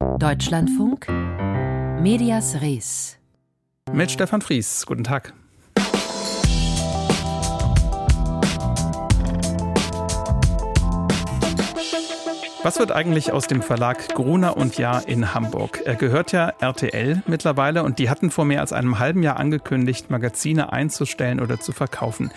Deutschlandfunk 0.00 1.08
Medias 2.00 2.62
Res. 2.62 3.18
Mit 3.92 4.10
Stefan 4.10 4.40
Fries. 4.40 4.86
Guten 4.86 5.04
Tag. 5.04 5.34
Was 12.62 12.78
wird 12.78 12.92
eigentlich 12.92 13.32
aus 13.32 13.46
dem 13.46 13.60
Verlag 13.60 14.14
Gruner 14.14 14.56
und 14.56 14.78
Jahr 14.78 15.06
in 15.06 15.34
Hamburg? 15.34 15.82
Er 15.84 15.96
gehört 15.96 16.32
ja 16.32 16.48
RTL 16.60 17.22
mittlerweile 17.26 17.82
und 17.82 17.98
die 17.98 18.08
hatten 18.08 18.30
vor 18.30 18.46
mehr 18.46 18.62
als 18.62 18.72
einem 18.72 18.98
halben 18.98 19.22
Jahr 19.22 19.38
angekündigt, 19.38 20.10
Magazine 20.10 20.72
einzustellen 20.72 21.40
oder 21.40 21.60
zu 21.60 21.72
verkaufen. 21.72 22.30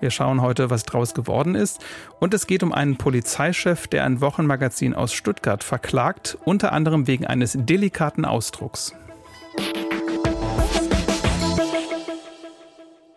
Wir 0.00 0.10
schauen 0.10 0.42
heute, 0.42 0.70
was 0.70 0.84
draus 0.84 1.14
geworden 1.14 1.54
ist. 1.54 1.84
Und 2.20 2.34
es 2.34 2.46
geht 2.46 2.62
um 2.62 2.72
einen 2.72 2.96
Polizeichef, 2.96 3.86
der 3.86 4.04
ein 4.04 4.20
Wochenmagazin 4.20 4.94
aus 4.94 5.12
Stuttgart 5.12 5.64
verklagt, 5.64 6.36
unter 6.44 6.72
anderem 6.72 7.06
wegen 7.06 7.26
eines 7.26 7.56
delikaten 7.58 8.24
Ausdrucks. 8.24 8.94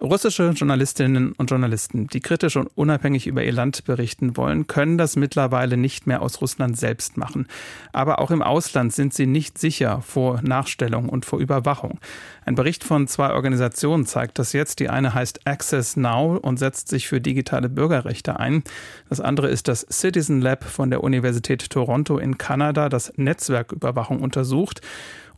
Russische 0.10 0.50
Journalistinnen 0.56 1.34
und 1.34 1.52
Journalisten, 1.52 2.08
die 2.08 2.20
kritisch 2.20 2.56
und 2.56 2.72
unabhängig 2.74 3.28
über 3.28 3.44
ihr 3.44 3.52
Land 3.52 3.86
berichten 3.86 4.36
wollen, 4.38 4.66
können 4.66 4.98
das 4.98 5.16
mittlerweile 5.16 5.78
nicht 5.78 6.08
mehr 6.08 6.24
aus 6.24 6.42
Russland 6.42 6.80
selbst 6.80 7.16
machen. 7.16 7.46
Aber 7.94 8.18
auch 8.18 8.32
im 8.32 8.42
Ausland 8.42 8.92
sind 8.92 9.14
sie 9.14 9.28
nicht 9.28 9.60
sicher 9.60 10.02
vor 10.02 10.42
Nachstellung 10.42 11.10
und 11.10 11.26
vor 11.26 11.38
Überwachung. 11.38 12.00
Ein 12.44 12.56
Bericht 12.56 12.84
von 12.84 13.08
zwei 13.08 13.34
Organisationen 13.34 14.08
zeigt 14.08 14.40
das 14.40 14.52
jetzt. 14.52 14.80
Die 14.80 14.90
eine 14.90 15.14
heißt 15.14 15.46
Access 15.46 15.96
Now 15.96 16.40
und 16.42 16.58
setzt 16.58 16.88
sich 16.88 17.08
für 17.08 17.22
digitale 17.22 17.70
Bürgerrechte 17.70 18.40
ein. 18.40 18.64
Das 19.10 19.22
andere 19.22 19.50
ist 19.50 19.68
das 19.68 19.86
Citizen 19.92 20.42
Lab 20.42 20.64
von 20.64 20.90
der 20.90 21.04
Universität 21.04 21.70
Toronto 21.70 22.18
in 22.18 22.40
Kanada, 22.40 22.90
das 22.90 23.14
Netzwerküberwachung 23.16 24.22
untersucht. 24.22 24.82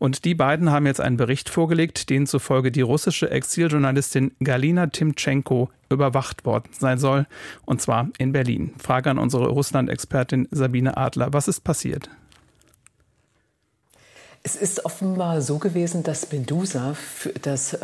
Und 0.01 0.25
die 0.25 0.33
beiden 0.33 0.71
haben 0.71 0.87
jetzt 0.87 0.99
einen 0.99 1.17
Bericht 1.17 1.47
vorgelegt, 1.47 2.09
den 2.09 2.25
zufolge 2.25 2.71
die 2.71 2.81
russische 2.81 3.29
Exiljournalistin 3.29 4.31
Galina 4.39 4.87
Timchenko 4.87 5.69
überwacht 5.91 6.43
worden 6.43 6.71
sein 6.71 6.97
soll, 6.97 7.27
und 7.67 7.83
zwar 7.83 8.09
in 8.17 8.31
Berlin. 8.31 8.73
Frage 8.79 9.11
an 9.11 9.19
unsere 9.19 9.49
Russland-Expertin 9.49 10.47
Sabine 10.49 10.97
Adler. 10.97 11.33
Was 11.33 11.47
ist 11.47 11.63
passiert? 11.63 12.09
Es 14.43 14.55
ist 14.55 14.85
offenbar 14.85 15.39
so 15.41 15.59
gewesen, 15.59 16.01
dass 16.01 16.31
Medusa, 16.31 16.95
das 17.43 17.73
äh, 17.73 17.77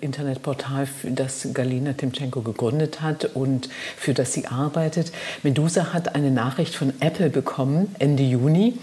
Internetportal, 0.00 0.86
das 1.02 1.48
Galina 1.52 1.94
Timchenko 1.94 2.42
gegründet 2.42 3.00
hat 3.00 3.34
und 3.34 3.68
für 3.96 4.14
das 4.14 4.32
sie 4.32 4.46
arbeitet, 4.46 5.10
Medusa 5.42 5.92
hat 5.92 6.14
eine 6.14 6.30
Nachricht 6.30 6.76
von 6.76 6.92
Apple 7.00 7.30
bekommen 7.30 7.92
Ende 7.98 8.22
Juni 8.22 8.78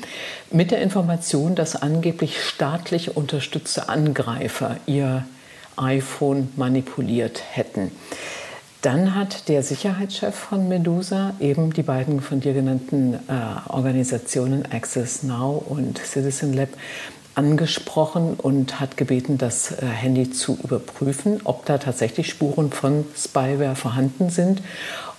mit 0.51 0.71
der 0.71 0.81
Information, 0.81 1.55
dass 1.55 1.81
angeblich 1.81 2.43
staatlich 2.43 3.15
unterstützte 3.15 3.87
Angreifer 3.87 4.75
ihr 4.85 5.23
iPhone 5.77 6.49
manipuliert 6.57 7.41
hätten. 7.53 7.91
Dann 8.81 9.15
hat 9.15 9.47
der 9.47 9.63
Sicherheitschef 9.63 10.35
von 10.35 10.67
Medusa 10.67 11.35
eben 11.39 11.71
die 11.71 11.83
beiden 11.83 12.19
von 12.19 12.41
dir 12.41 12.53
genannten 12.53 13.13
äh, 13.13 13.69
Organisationen 13.69 14.65
Access 14.71 15.23
Now 15.23 15.63
und 15.69 15.99
Citizen 15.99 16.53
Lab 16.53 16.69
angesprochen 17.35 18.35
und 18.35 18.79
hat 18.79 18.97
gebeten, 18.97 19.37
das 19.37 19.71
äh, 19.71 19.85
Handy 19.85 20.31
zu 20.31 20.57
überprüfen, 20.63 21.41
ob 21.43 21.65
da 21.65 21.77
tatsächlich 21.77 22.29
Spuren 22.29 22.71
von 22.71 23.05
Spyware 23.15 23.75
vorhanden 23.75 24.29
sind. 24.29 24.61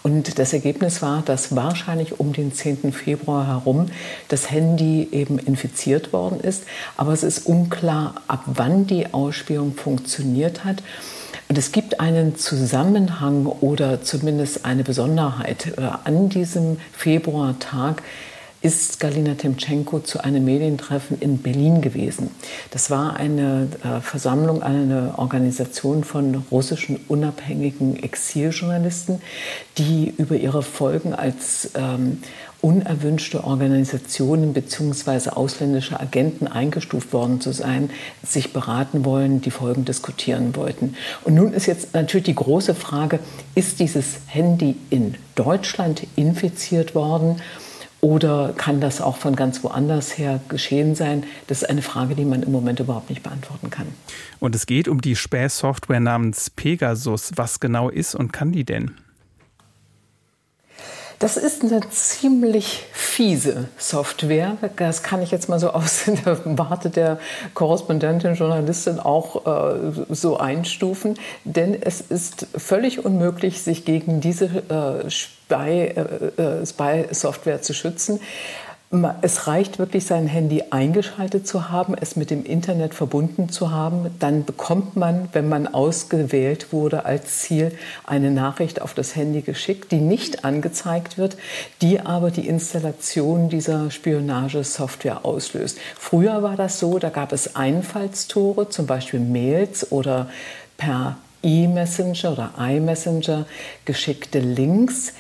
Und 0.03 0.39
das 0.39 0.53
Ergebnis 0.53 1.01
war, 1.01 1.23
dass 1.23 1.55
wahrscheinlich 1.55 2.19
um 2.19 2.33
den 2.33 2.53
10. 2.53 2.93
Februar 2.93 3.47
herum 3.47 3.87
das 4.29 4.51
Handy 4.51 5.09
eben 5.13 5.39
infiziert 5.39 6.13
worden 6.13 6.41
ist. 6.41 6.65
Aber 6.97 7.13
es 7.13 7.23
ist 7.23 7.47
unklar, 7.47 8.17
ab 8.27 8.43
wann 8.47 8.87
die 8.87 9.15
Ausspielung 9.15 9.75
funktioniert 9.75 10.65
hat. 10.65 10.83
Und 11.49 11.57
es 11.57 11.71
gibt 11.71 12.01
einen 12.01 12.35
Zusammenhang 12.37 13.47
oder 13.47 14.03
zumindest 14.03 14.65
eine 14.65 14.83
Besonderheit 14.83 15.79
äh, 15.79 15.89
an 16.05 16.29
diesem 16.29 16.79
Februartag 16.93 18.03
ist 18.63 19.01
Galina 19.01 19.35
Timchenko 19.35 20.01
zu 20.01 20.23
einem 20.23 20.45
Medientreffen 20.45 21.21
in 21.21 21.39
Berlin 21.39 21.81
gewesen. 21.81 22.31
Das 22.71 22.91
war 22.91 23.17
eine 23.17 23.69
äh, 23.83 24.01
Versammlung, 24.01 24.63
eine 24.63 25.15
Organisation 25.17 26.05
von 26.05 26.45
russischen 26.51 27.01
unabhängigen 27.09 28.01
Exiljournalisten, 28.01 29.21
die 29.79 30.15
über 30.17 30.37
ihre 30.37 30.63
Folgen 30.63 31.13
als 31.13 31.71
ähm, 31.75 32.19
unerwünschte 32.61 33.43
Organisationen 33.43 34.53
bzw. 34.53 35.31
ausländische 35.31 35.99
Agenten 35.99 36.47
eingestuft 36.47 37.13
worden 37.13 37.41
zu 37.41 37.51
sein, 37.51 37.91
sich 38.25 38.53
beraten 38.53 39.05
wollen, 39.05 39.41
die 39.41 39.51
Folgen 39.51 39.85
diskutieren 39.85 40.55
wollten. 40.55 40.95
Und 41.25 41.35
nun 41.35 41.53
ist 41.53 41.67
jetzt 41.67 41.93
natürlich 41.95 42.27
die 42.27 42.37
große 42.37 42.77
Frage, 42.77 43.19
ist 43.57 43.81
dieses 43.81 44.21
Handy 44.27 44.77
in 44.91 45.17
Deutschland 45.35 46.07
infiziert 46.15 46.95
worden? 46.95 47.43
Oder 48.05 48.53
kann 48.57 48.81
das 48.81 49.01
auch 49.01 49.17
von 49.17 49.37
ganz 49.37 49.63
woanders 49.63 50.19
her 50.19 50.41
geschehen 50.49 50.97
sein? 50.97 51.23
Das 51.47 51.63
ist 51.63 51.71
eine 51.71 51.83
Frage, 51.83 52.17
die 52.17 52.25
man 52.25 52.43
im 52.43 52.51
Moment 52.51 52.81
überhaupt 52.81 53.11
nicht 53.11 53.23
beantworten 53.23 53.71
kann. 53.71 53.87
Und 54.41 54.57
es 54.57 54.67
geht 54.67 54.89
um 54.89 55.01
die 55.01 55.15
Spähsoftware 55.15 56.01
namens 56.01 56.51
Pegasus. 56.51 57.31
Was 57.37 57.61
genau 57.61 57.89
ist 57.89 58.17
und 58.17 58.33
kann 58.33 58.51
die 58.51 58.65
denn? 58.65 58.97
Das 61.21 61.37
ist 61.37 61.63
eine 61.63 61.89
ziemlich 61.91 62.83
fiese 62.93 63.69
Software. 63.79 64.57
Das 64.75 65.05
kann 65.05 65.23
ich 65.23 65.31
jetzt 65.31 65.49
mal 65.49 65.61
so 65.61 65.71
aus 65.73 66.07
der 66.07 66.41
Warte 66.45 66.91
der 66.91 67.21
Korrespondentin, 67.55 68.35
Journalistin 68.35 68.99
auch 68.99 69.47
äh, 69.47 69.93
so 70.09 70.39
einstufen. 70.39 71.15
Denn 71.45 71.81
es 71.81 72.01
ist 72.01 72.49
völlig 72.57 73.05
unmöglich, 73.05 73.63
sich 73.63 73.85
gegen 73.85 74.21
diese 74.21 74.47
äh, 74.47 75.09
Spy-Software 75.53 77.55
äh, 77.55 77.59
äh, 77.59 77.63
zu 77.63 77.75
schützen. 77.75 78.21
Es 79.23 79.47
reicht 79.47 79.79
wirklich, 79.79 80.05
sein 80.05 80.27
Handy 80.27 80.65
eingeschaltet 80.69 81.47
zu 81.47 81.71
haben, 81.71 81.95
es 81.99 82.15
mit 82.15 82.31
dem 82.31 82.45
Internet 82.45 82.93
verbunden 82.93 83.49
zu 83.49 83.71
haben. 83.71 84.11
Dann 84.19 84.45
bekommt 84.45 84.97
man, 84.97 85.31
wenn 85.33 85.49
man 85.49 85.67
ausgewählt 85.67 86.75
wurde 86.75 87.07
als 87.07 87.39
Ziel, 87.39 87.73
eine 88.05 88.31
Nachricht 88.31 88.83
auf 88.83 88.93
das 88.93 89.17
Handy 89.17 89.41
geschickt, 89.41 89.93
die 89.93 90.01
nicht 90.01 90.45
angezeigt 90.45 91.17
wird, 91.17 91.39
die 91.81 92.01
aber 92.01 92.31
die 92.31 92.47
Installation 92.47 93.49
dieser 93.49 93.91
Spionagesoftware 93.91 95.25
auslöst. 95.25 95.79
Früher 95.99 96.43
war 96.43 96.57
das 96.57 96.79
so, 96.79 96.99
da 96.99 97.09
gab 97.09 97.33
es 97.33 97.57
Einfallstore, 97.57 98.69
zum 98.69 98.85
Beispiel 98.85 99.21
Mails 99.21 99.91
oder 99.91 100.29
per 100.77 101.17
E-Messenger 101.43 102.33
oder 102.33 102.51
iMessenger 102.59 103.47
geschickte 103.87 104.39
Links 104.39 105.15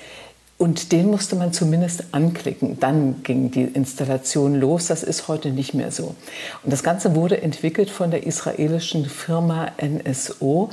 und 0.62 0.92
den 0.92 1.10
musste 1.10 1.34
man 1.34 1.52
zumindest 1.52 2.04
anklicken. 2.12 2.78
Dann 2.78 3.24
ging 3.24 3.50
die 3.50 3.64
Installation 3.64 4.54
los. 4.54 4.86
Das 4.86 5.02
ist 5.02 5.26
heute 5.26 5.50
nicht 5.50 5.74
mehr 5.74 5.90
so. 5.90 6.14
Und 6.62 6.72
das 6.72 6.84
Ganze 6.84 7.16
wurde 7.16 7.42
entwickelt 7.42 7.90
von 7.90 8.12
der 8.12 8.28
israelischen 8.28 9.06
Firma 9.06 9.72
NSO. 9.82 10.70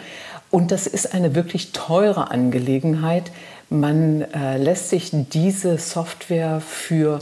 Und 0.51 0.71
das 0.71 0.85
ist 0.85 1.15
eine 1.15 1.33
wirklich 1.33 1.71
teure 1.71 2.29
Angelegenheit. 2.29 3.31
Man 3.71 4.21
äh, 4.21 4.57
lässt 4.57 4.89
sich 4.89 5.09
diese 5.11 5.79
Software 5.79 6.61
für 6.61 7.17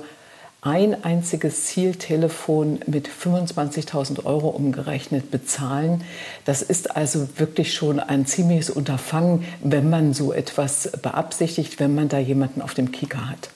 ein 0.67 1.01
einziges 1.05 1.65
Zieltelefon 1.67 2.79
mit 2.87 3.07
25.000 3.07 4.25
Euro 4.25 4.49
umgerechnet 4.49 5.31
bezahlen. 5.31 6.03
Das 6.43 6.61
ist 6.61 6.97
also 6.97 7.29
wirklich 7.37 7.73
schon 7.73 8.01
ein 8.01 8.25
ziemliches 8.25 8.69
Unterfangen, 8.69 9.45
wenn 9.63 9.89
man 9.89 10.13
so 10.13 10.33
etwas 10.33 10.91
beabsichtigt, 11.01 11.79
wenn 11.79 11.95
man 11.95 12.09
da 12.09 12.17
jemanden 12.19 12.61
auf 12.61 12.73
dem 12.73 12.91
Kieker 12.91 13.29
hat. 13.29 13.49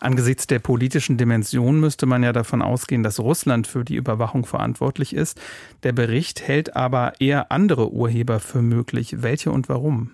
Angesichts 0.00 0.48
der 0.48 0.58
politischen 0.58 1.18
Dimension 1.18 1.78
müsste 1.78 2.06
man 2.06 2.24
ja 2.24 2.32
davon 2.32 2.62
ausgehen, 2.62 3.04
dass 3.04 3.20
Russland 3.20 3.68
für 3.68 3.84
die 3.84 3.94
Überwachung 3.94 4.44
verantwortlich 4.44 5.14
ist. 5.14 5.40
Der 5.84 5.92
Bericht 5.92 6.40
hält 6.40 6.74
aber 6.74 7.12
eher 7.20 7.52
andere 7.52 7.92
Urheber 7.92 8.40
für 8.40 8.62
möglich. 8.62 9.22
Welche 9.22 9.52
und 9.52 9.68
warum? 9.68 10.10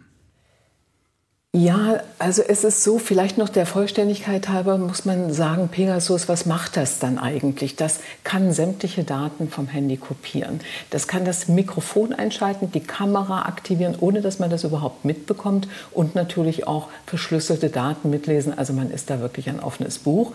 Ja, 1.58 2.00
also 2.18 2.42
es 2.46 2.64
ist 2.64 2.84
so, 2.84 2.98
vielleicht 2.98 3.38
noch 3.38 3.48
der 3.48 3.64
Vollständigkeit 3.64 4.50
halber 4.50 4.76
muss 4.76 5.06
man 5.06 5.32
sagen, 5.32 5.68
Pegasus, 5.68 6.28
was 6.28 6.44
macht 6.44 6.76
das 6.76 6.98
dann 6.98 7.16
eigentlich? 7.16 7.76
Das 7.76 8.00
kann 8.24 8.52
sämtliche 8.52 9.04
Daten 9.04 9.48
vom 9.48 9.66
Handy 9.66 9.96
kopieren. 9.96 10.60
Das 10.90 11.08
kann 11.08 11.24
das 11.24 11.48
Mikrofon 11.48 12.12
einschalten, 12.12 12.72
die 12.72 12.80
Kamera 12.80 13.46
aktivieren, 13.46 13.96
ohne 13.98 14.20
dass 14.20 14.38
man 14.38 14.50
das 14.50 14.64
überhaupt 14.64 15.06
mitbekommt 15.06 15.66
und 15.92 16.14
natürlich 16.14 16.66
auch 16.66 16.88
verschlüsselte 17.06 17.70
Daten 17.70 18.10
mitlesen. 18.10 18.58
Also 18.58 18.74
man 18.74 18.90
ist 18.90 19.08
da 19.08 19.20
wirklich 19.20 19.48
ein 19.48 19.60
offenes 19.60 19.98
Buch. 19.98 20.32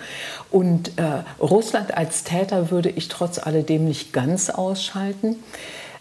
Und 0.50 0.98
äh, 0.98 1.22
Russland 1.40 1.96
als 1.96 2.24
Täter 2.24 2.72
würde 2.72 2.90
ich 2.90 3.10
trotz 3.10 3.38
alledem 3.38 3.86
nicht 3.86 4.12
ganz 4.12 4.50
ausschalten. 4.50 5.36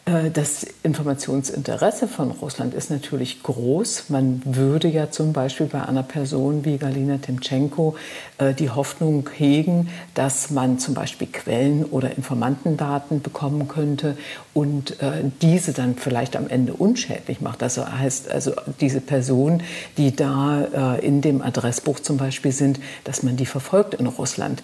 Äh, 0.04 0.30
das 0.30 0.66
Informationsinteresse 0.82 2.08
von 2.08 2.30
Russland 2.30 2.74
ist 2.74 2.90
natürlich 2.90 3.42
groß. 3.42 4.04
Man 4.08 4.42
würde 4.44 4.88
ja 4.88 5.10
zum 5.10 5.32
Beispiel 5.32 5.66
bei 5.66 5.82
einer 5.82 6.02
Person 6.02 6.64
wie 6.64 6.78
Galina 6.78 7.18
Timchenko 7.18 7.96
äh, 8.38 8.54
die 8.54 8.70
Hoffnung 8.70 9.28
hegen, 9.36 9.88
dass 10.14 10.50
man 10.50 10.78
zum 10.78 10.94
Beispiel 10.94 11.28
Quellen 11.28 11.84
oder 11.84 12.16
Informantendaten 12.16 13.22
bekommen 13.22 13.68
könnte 13.68 14.16
und 14.54 15.00
äh, 15.02 15.24
diese 15.42 15.72
dann 15.72 15.96
vielleicht 15.96 16.36
am 16.36 16.48
Ende 16.48 16.72
unschädlich 16.72 17.40
macht. 17.40 17.62
Das 17.62 17.78
heißt 17.78 18.30
also, 18.30 18.52
diese 18.80 19.00
Personen, 19.00 19.62
die 19.96 20.14
da 20.14 20.96
in 20.96 21.20
dem 21.20 21.42
Adressbuch 21.42 22.00
zum 22.00 22.16
Beispiel 22.16 22.52
sind, 22.52 22.80
dass 23.04 23.22
man 23.22 23.36
die 23.36 23.46
verfolgt 23.46 23.94
in 23.94 24.06
Russland. 24.06 24.62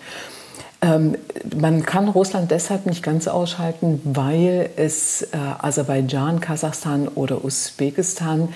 Ähm, 0.82 1.16
man 1.58 1.84
kann 1.84 2.08
Russland 2.08 2.50
deshalb 2.50 2.86
nicht 2.86 3.02
ganz 3.02 3.28
ausschalten, 3.28 4.00
weil 4.04 4.70
es 4.76 5.22
äh, 5.22 5.36
Aserbaidschan, 5.58 6.40
Kasachstan 6.40 7.08
oder 7.08 7.44
Usbekistan 7.44 8.50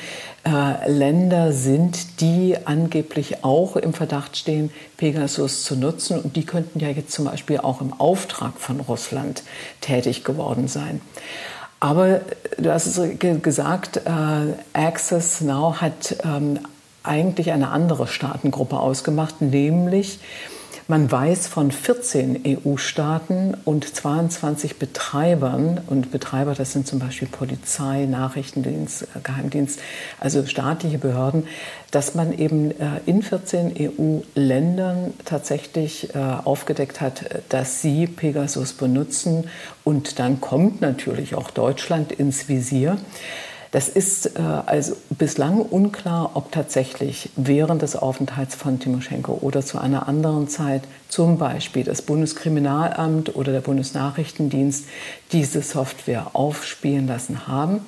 äh, 0.44 0.90
Länder 0.90 1.52
sind, 1.52 2.20
die 2.20 2.56
angeblich 2.64 3.42
auch 3.42 3.76
im 3.76 3.94
Verdacht 3.94 4.36
stehen, 4.36 4.70
Pegasus 4.98 5.64
zu 5.64 5.76
nutzen. 5.76 6.20
Und 6.20 6.36
die 6.36 6.44
könnten 6.44 6.78
ja 6.78 6.88
jetzt 6.88 7.12
zum 7.12 7.24
Beispiel 7.24 7.58
auch 7.58 7.80
im 7.80 7.94
Auftrag 7.94 8.58
von 8.58 8.80
Russland 8.80 9.42
tätig 9.80 10.22
geworden 10.22 10.68
sein. 10.68 11.00
Aber 11.80 12.20
du 12.58 12.70
hast 12.70 12.86
es 12.86 13.18
gesagt, 13.42 13.96
äh, 14.04 14.78
Access 14.78 15.40
Now 15.40 15.76
hat 15.80 16.16
ähm, 16.24 16.58
eigentlich 17.02 17.50
eine 17.50 17.70
andere 17.70 18.06
Staatengruppe 18.06 18.78
ausgemacht, 18.78 19.40
nämlich 19.40 20.20
man 20.90 21.08
weiß 21.08 21.46
von 21.46 21.70
14 21.70 22.42
EU-Staaten 22.44 23.56
und 23.64 23.84
22 23.94 24.76
Betreibern, 24.76 25.80
und 25.86 26.10
Betreiber, 26.10 26.54
das 26.54 26.72
sind 26.72 26.88
zum 26.88 26.98
Beispiel 26.98 27.28
Polizei, 27.28 28.06
Nachrichtendienst, 28.06 29.02
äh, 29.02 29.20
Geheimdienst, 29.22 29.78
also 30.18 30.44
staatliche 30.44 30.98
Behörden, 30.98 31.46
dass 31.92 32.16
man 32.16 32.36
eben 32.36 32.72
äh, 32.72 33.00
in 33.06 33.22
14 33.22 33.72
EU-Ländern 33.78 35.14
tatsächlich 35.24 36.12
äh, 36.12 36.18
aufgedeckt 36.18 37.00
hat, 37.00 37.24
dass 37.50 37.80
sie 37.80 38.08
Pegasus 38.08 38.72
benutzen. 38.72 39.48
Und 39.84 40.18
dann 40.18 40.40
kommt 40.40 40.80
natürlich 40.80 41.36
auch 41.36 41.52
Deutschland 41.52 42.10
ins 42.10 42.48
Visier. 42.48 42.98
Das 43.72 43.88
ist 43.88 44.36
äh, 44.36 44.42
also 44.66 44.96
bislang 45.10 45.60
unklar, 45.60 46.32
ob 46.34 46.50
tatsächlich 46.50 47.30
während 47.36 47.82
des 47.82 47.94
Aufenthalts 47.94 48.56
von 48.56 48.80
Timoschenko 48.80 49.38
oder 49.42 49.64
zu 49.64 49.78
einer 49.78 50.08
anderen 50.08 50.48
Zeit 50.48 50.82
zum 51.08 51.38
Beispiel 51.38 51.84
das 51.84 52.02
Bundeskriminalamt 52.02 53.36
oder 53.36 53.52
der 53.52 53.60
Bundesnachrichtendienst 53.60 54.86
diese 55.32 55.62
Software 55.62 56.34
aufspielen 56.34 57.06
lassen 57.06 57.46
haben. 57.46 57.80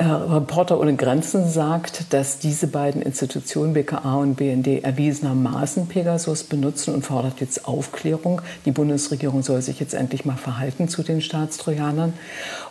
Reporter 0.00 0.78
ohne 0.78 0.94
Grenzen 0.94 1.48
sagt, 1.48 2.12
dass 2.12 2.38
diese 2.38 2.68
beiden 2.68 3.02
Institutionen, 3.02 3.74
BKA 3.74 4.14
und 4.14 4.36
BND, 4.36 4.84
erwiesenermaßen 4.84 5.88
Pegasus 5.88 6.44
benutzen 6.44 6.94
und 6.94 7.04
fordert 7.04 7.40
jetzt 7.40 7.66
Aufklärung. 7.66 8.40
Die 8.64 8.70
Bundesregierung 8.70 9.42
soll 9.42 9.60
sich 9.60 9.80
jetzt 9.80 9.94
endlich 9.94 10.24
mal 10.24 10.36
verhalten 10.36 10.88
zu 10.88 11.02
den 11.02 11.20
Staatstrojanern. 11.20 12.12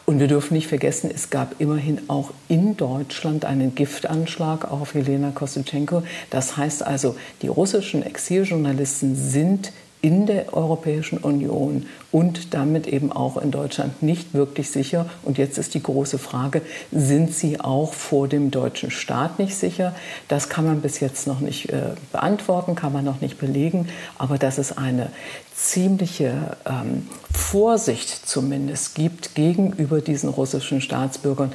Und 0.05 0.21
wir 0.21 0.27
dürfen 0.27 0.53
nicht 0.53 0.67
vergessen, 0.67 1.11
es 1.13 1.29
gab 1.29 1.59
immerhin 1.59 1.99
auch 2.07 2.31
in 2.47 2.77
Deutschland 2.77 3.43
einen 3.43 3.75
Giftanschlag 3.75 4.71
auf 4.71 4.95
Jelena 4.95 5.31
Kostutschenko. 5.31 6.03
Das 6.29 6.55
heißt 6.55 6.85
also, 6.87 7.17
die 7.41 7.49
russischen 7.49 8.03
Exiljournalisten 8.03 9.17
sind 9.17 9.73
in 10.01 10.27
der 10.27 10.53
Europäischen 10.53 11.17
Union 11.17 11.87
und 12.11 12.53
damit 12.53 12.87
eben 12.87 13.11
auch 13.11 13.37
in 13.37 13.49
Deutschland 13.51 14.03
nicht 14.03 14.33
wirklich 14.33 14.69
sicher. 14.69 15.07
Und 15.23 15.37
jetzt 15.37 15.57
ist 15.57 15.73
die 15.73 15.81
große 15.81 16.19
Frage, 16.19 16.61
sind 16.91 17.33
sie 17.33 17.59
auch 17.59 17.93
vor 17.93 18.27
dem 18.27 18.51
deutschen 18.51 18.91
Staat 18.91 19.39
nicht 19.39 19.55
sicher? 19.55 19.95
Das 20.27 20.49
kann 20.49 20.65
man 20.65 20.81
bis 20.81 20.99
jetzt 20.99 21.25
noch 21.25 21.39
nicht 21.39 21.69
äh, 21.69 21.95
beantworten, 22.11 22.75
kann 22.75 22.93
man 22.93 23.05
noch 23.05 23.21
nicht 23.21 23.39
belegen. 23.39 23.89
Aber 24.17 24.37
dass 24.37 24.59
es 24.59 24.77
eine 24.77 25.09
ziemliche 25.55 26.57
ähm, 26.65 27.07
Vorsicht 27.33 28.09
zumindest 28.09 28.93
gibt 28.93 29.33
gegenüber 29.33 29.99
diesen 29.99 30.29
russischen 30.29 30.79
Staatsbürgern, 30.79 31.51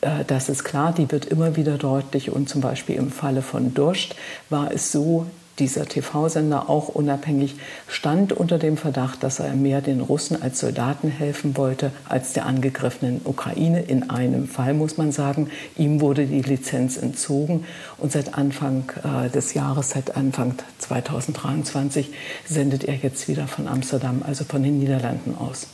äh, 0.00 0.24
das 0.26 0.48
ist 0.48 0.64
klar, 0.64 0.92
die 0.92 1.10
wird 1.10 1.26
immer 1.26 1.56
wieder 1.56 1.78
deutlich. 1.78 2.30
Und 2.30 2.48
zum 2.48 2.60
Beispiel 2.60 2.96
im 2.96 3.10
Falle 3.10 3.42
von 3.42 3.72
Durst 3.72 4.16
war 4.50 4.72
es 4.72 4.90
so, 4.90 5.26
dieser 5.58 5.86
TV-Sender 5.86 6.68
auch 6.68 6.88
unabhängig 6.88 7.56
stand 7.86 8.32
unter 8.32 8.58
dem 8.58 8.76
Verdacht, 8.76 9.22
dass 9.22 9.38
er 9.38 9.54
mehr 9.54 9.80
den 9.80 10.00
Russen 10.00 10.42
als 10.42 10.60
Soldaten 10.60 11.08
helfen 11.08 11.56
wollte 11.56 11.92
als 12.08 12.32
der 12.32 12.46
angegriffenen 12.46 13.20
Ukraine. 13.24 13.82
In 13.82 14.10
einem 14.10 14.48
Fall 14.48 14.74
muss 14.74 14.96
man 14.96 15.12
sagen, 15.12 15.50
ihm 15.76 16.00
wurde 16.00 16.26
die 16.26 16.42
Lizenz 16.42 16.96
entzogen 16.96 17.64
und 17.98 18.12
seit 18.12 18.34
Anfang 18.34 18.90
äh, 19.04 19.30
des 19.30 19.54
Jahres, 19.54 19.90
seit 19.90 20.16
Anfang 20.16 20.54
2023 20.78 22.12
sendet 22.46 22.84
er 22.84 22.96
jetzt 22.96 23.28
wieder 23.28 23.46
von 23.46 23.68
Amsterdam, 23.68 24.22
also 24.26 24.44
von 24.44 24.62
den 24.62 24.78
Niederlanden 24.78 25.36
aus. 25.38 25.66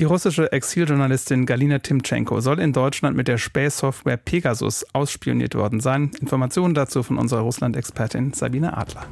Die 0.00 0.06
russische 0.06 0.50
Exiljournalistin 0.50 1.44
Galina 1.44 1.78
Timchenko 1.78 2.40
soll 2.40 2.58
in 2.58 2.72
Deutschland 2.72 3.18
mit 3.18 3.28
der 3.28 3.36
Spähsoftware 3.36 4.16
Pegasus 4.16 4.86
ausspioniert 4.94 5.54
worden 5.54 5.80
sein. 5.80 6.10
Informationen 6.22 6.72
dazu 6.72 7.02
von 7.02 7.18
unserer 7.18 7.42
Russland-Expertin 7.42 8.32
Sabine 8.32 8.78
Adler. 8.78 9.04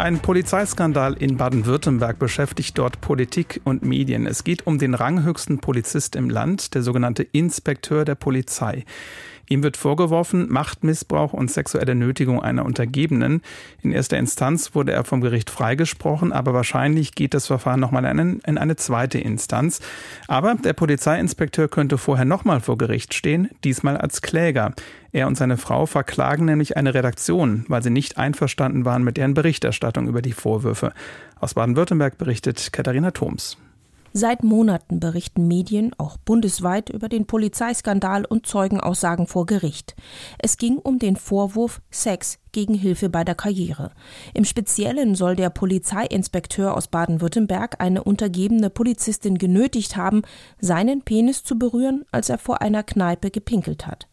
Ein 0.00 0.20
Polizeiskandal 0.20 1.12
in 1.12 1.36
Baden-Württemberg 1.36 2.18
beschäftigt 2.18 2.78
dort 2.78 3.02
Politik 3.02 3.60
und 3.64 3.82
Medien. 3.82 4.26
Es 4.26 4.44
geht 4.44 4.66
um 4.66 4.78
den 4.78 4.94
ranghöchsten 4.94 5.58
Polizist 5.58 6.16
im 6.16 6.30
Land, 6.30 6.74
der 6.74 6.82
sogenannte 6.82 7.22
Inspekteur 7.22 8.06
der 8.06 8.14
Polizei. 8.14 8.86
Ihm 9.52 9.64
wird 9.64 9.76
vorgeworfen 9.76 10.46
Machtmissbrauch 10.48 11.32
und 11.32 11.50
sexuelle 11.50 11.96
Nötigung 11.96 12.40
einer 12.40 12.64
Untergebenen. 12.64 13.42
In 13.82 13.90
erster 13.90 14.16
Instanz 14.16 14.76
wurde 14.76 14.92
er 14.92 15.02
vom 15.02 15.20
Gericht 15.20 15.50
freigesprochen, 15.50 16.32
aber 16.32 16.54
wahrscheinlich 16.54 17.16
geht 17.16 17.34
das 17.34 17.48
Verfahren 17.48 17.80
nochmal 17.80 18.04
in, 18.04 18.38
in 18.46 18.58
eine 18.58 18.76
zweite 18.76 19.18
Instanz. 19.18 19.80
Aber 20.28 20.54
der 20.54 20.72
Polizeiinspekteur 20.72 21.66
könnte 21.66 21.98
vorher 21.98 22.24
nochmal 22.24 22.60
vor 22.60 22.78
Gericht 22.78 23.12
stehen, 23.12 23.50
diesmal 23.64 23.96
als 23.96 24.22
Kläger. 24.22 24.72
Er 25.10 25.26
und 25.26 25.36
seine 25.36 25.56
Frau 25.56 25.86
verklagen 25.86 26.44
nämlich 26.44 26.76
eine 26.76 26.94
Redaktion, 26.94 27.64
weil 27.66 27.82
sie 27.82 27.90
nicht 27.90 28.18
einverstanden 28.18 28.84
waren 28.84 29.02
mit 29.02 29.16
deren 29.16 29.34
Berichterstattung 29.34 30.06
über 30.06 30.22
die 30.22 30.32
Vorwürfe. 30.32 30.92
Aus 31.40 31.54
Baden-Württemberg 31.54 32.18
berichtet 32.18 32.72
Katharina 32.72 33.10
Thoms. 33.10 33.56
Seit 34.12 34.42
Monaten 34.42 34.98
berichten 34.98 35.46
Medien, 35.46 35.92
auch 35.96 36.16
bundesweit, 36.16 36.90
über 36.90 37.08
den 37.08 37.26
Polizeiskandal 37.26 38.24
und 38.24 38.44
Zeugenaussagen 38.44 39.28
vor 39.28 39.46
Gericht. 39.46 39.94
Es 40.38 40.56
ging 40.56 40.78
um 40.78 40.98
den 40.98 41.14
Vorwurf 41.14 41.80
Sex 41.92 42.40
gegen 42.50 42.74
Hilfe 42.74 43.08
bei 43.08 43.22
der 43.22 43.36
Karriere. 43.36 43.92
Im 44.34 44.44
Speziellen 44.44 45.14
soll 45.14 45.36
der 45.36 45.50
Polizeiinspekteur 45.50 46.76
aus 46.76 46.88
Baden-Württemberg 46.88 47.76
eine 47.80 48.02
untergebene 48.02 48.68
Polizistin 48.68 49.38
genötigt 49.38 49.96
haben, 49.96 50.22
seinen 50.60 51.02
Penis 51.02 51.44
zu 51.44 51.56
berühren, 51.56 52.04
als 52.10 52.30
er 52.30 52.38
vor 52.38 52.62
einer 52.62 52.82
Kneipe 52.82 53.30
gepinkelt 53.30 53.86
hat. 53.86 54.08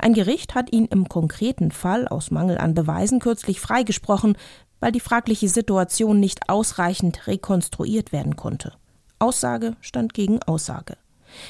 Ein 0.00 0.14
Gericht 0.14 0.56
hat 0.56 0.72
ihn 0.72 0.86
im 0.86 1.08
konkreten 1.08 1.70
Fall 1.70 2.08
aus 2.08 2.32
Mangel 2.32 2.58
an 2.58 2.74
Beweisen 2.74 3.20
kürzlich 3.20 3.60
freigesprochen, 3.60 4.36
weil 4.80 4.90
die 4.90 4.98
fragliche 4.98 5.48
Situation 5.48 6.18
nicht 6.18 6.48
ausreichend 6.48 7.28
rekonstruiert 7.28 8.10
werden 8.10 8.34
konnte. 8.34 8.72
Aussage 9.18 9.76
stand 9.80 10.14
gegen 10.14 10.42
Aussage. 10.42 10.96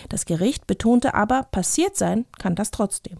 Das 0.08 0.24
Gericht 0.26 0.66
betonte 0.66 1.14
aber, 1.14 1.44
passiert 1.44 1.96
sein 1.96 2.26
kann 2.38 2.54
das 2.54 2.70
trotzdem. 2.70 3.18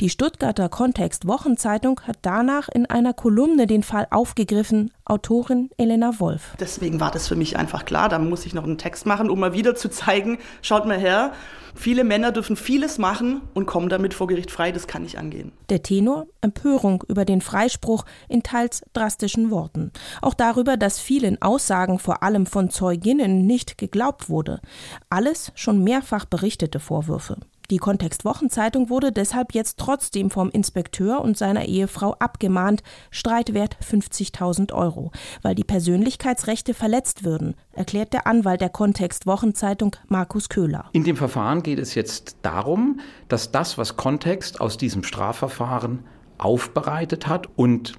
Die 0.00 0.10
Stuttgarter 0.10 0.68
Kontext 0.68 1.26
Wochenzeitung 1.26 2.00
hat 2.06 2.18
danach 2.22 2.68
in 2.68 2.86
einer 2.86 3.12
Kolumne 3.12 3.66
den 3.66 3.82
Fall 3.82 4.06
aufgegriffen, 4.10 4.92
Autorin 5.04 5.70
Elena 5.78 6.20
Wolf. 6.20 6.54
Deswegen 6.60 7.00
war 7.00 7.10
das 7.10 7.28
für 7.28 7.36
mich 7.36 7.56
einfach 7.56 7.84
klar, 7.84 8.08
da 8.08 8.18
muss 8.18 8.44
ich 8.44 8.54
noch 8.54 8.64
einen 8.64 8.78
Text 8.78 9.06
machen, 9.06 9.30
um 9.30 9.40
mal 9.40 9.54
wieder 9.54 9.74
zu 9.74 9.88
zeigen, 9.88 10.38
schaut 10.60 10.86
mal 10.86 10.98
her, 10.98 11.32
viele 11.74 12.04
Männer 12.04 12.30
dürfen 12.30 12.56
vieles 12.56 12.98
machen 12.98 13.40
und 13.54 13.66
kommen 13.66 13.88
damit 13.88 14.14
vor 14.14 14.26
Gericht 14.26 14.50
frei, 14.50 14.70
das 14.70 14.86
kann 14.86 15.02
nicht 15.02 15.18
angehen. 15.18 15.52
Der 15.70 15.82
Tenor 15.82 16.26
Empörung 16.40 17.04
über 17.08 17.24
den 17.24 17.40
Freispruch 17.40 18.04
in 18.28 18.42
teils 18.42 18.82
drastischen 18.92 19.50
Worten. 19.50 19.92
Auch 20.20 20.34
darüber, 20.34 20.76
dass 20.76 20.98
vielen 21.00 21.40
Aussagen 21.40 21.98
vor 21.98 22.22
allem 22.22 22.46
von 22.46 22.70
Zeuginnen 22.70 23.46
nicht 23.46 23.78
geglaubt 23.78 24.28
wurde. 24.28 24.60
Alles 25.08 25.52
schon 25.54 25.82
mehrfach 25.82 26.26
berichtete 26.26 26.80
Vorwürfe. 26.80 27.38
Die 27.70 27.76
Kontext-Wochenzeitung 27.76 28.88
wurde 28.88 29.12
deshalb 29.12 29.52
jetzt 29.52 29.78
trotzdem 29.78 30.30
vom 30.30 30.48
Inspekteur 30.48 31.20
und 31.20 31.36
seiner 31.36 31.66
Ehefrau 31.66 32.14
abgemahnt, 32.18 32.82
Streitwert 33.10 33.76
50.000 33.86 34.72
Euro, 34.72 35.12
weil 35.42 35.54
die 35.54 35.64
Persönlichkeitsrechte 35.64 36.72
verletzt 36.72 37.24
würden, 37.24 37.56
erklärt 37.72 38.14
der 38.14 38.26
Anwalt 38.26 38.62
der 38.62 38.70
Kontext-Wochenzeitung 38.70 39.96
Markus 40.08 40.48
Köhler. 40.48 40.88
In 40.92 41.04
dem 41.04 41.16
Verfahren 41.16 41.62
geht 41.62 41.78
es 41.78 41.94
jetzt 41.94 42.38
darum, 42.40 43.00
dass 43.28 43.52
das, 43.52 43.76
was 43.76 43.98
Kontext 43.98 44.62
aus 44.62 44.78
diesem 44.78 45.02
Strafverfahren 45.02 46.04
aufbereitet 46.38 47.26
hat 47.26 47.48
und 47.56 47.92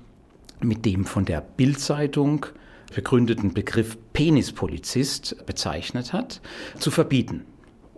mit 0.62 0.84
dem 0.84 1.06
von 1.06 1.26
der 1.26 1.42
Bildzeitung 1.42 2.48
begründeten 2.96 3.54
Begriff 3.54 4.00
Penispolizist 4.14 5.46
bezeichnet 5.46 6.12
hat, 6.12 6.42
zu 6.80 6.90
verbieten. 6.90 7.46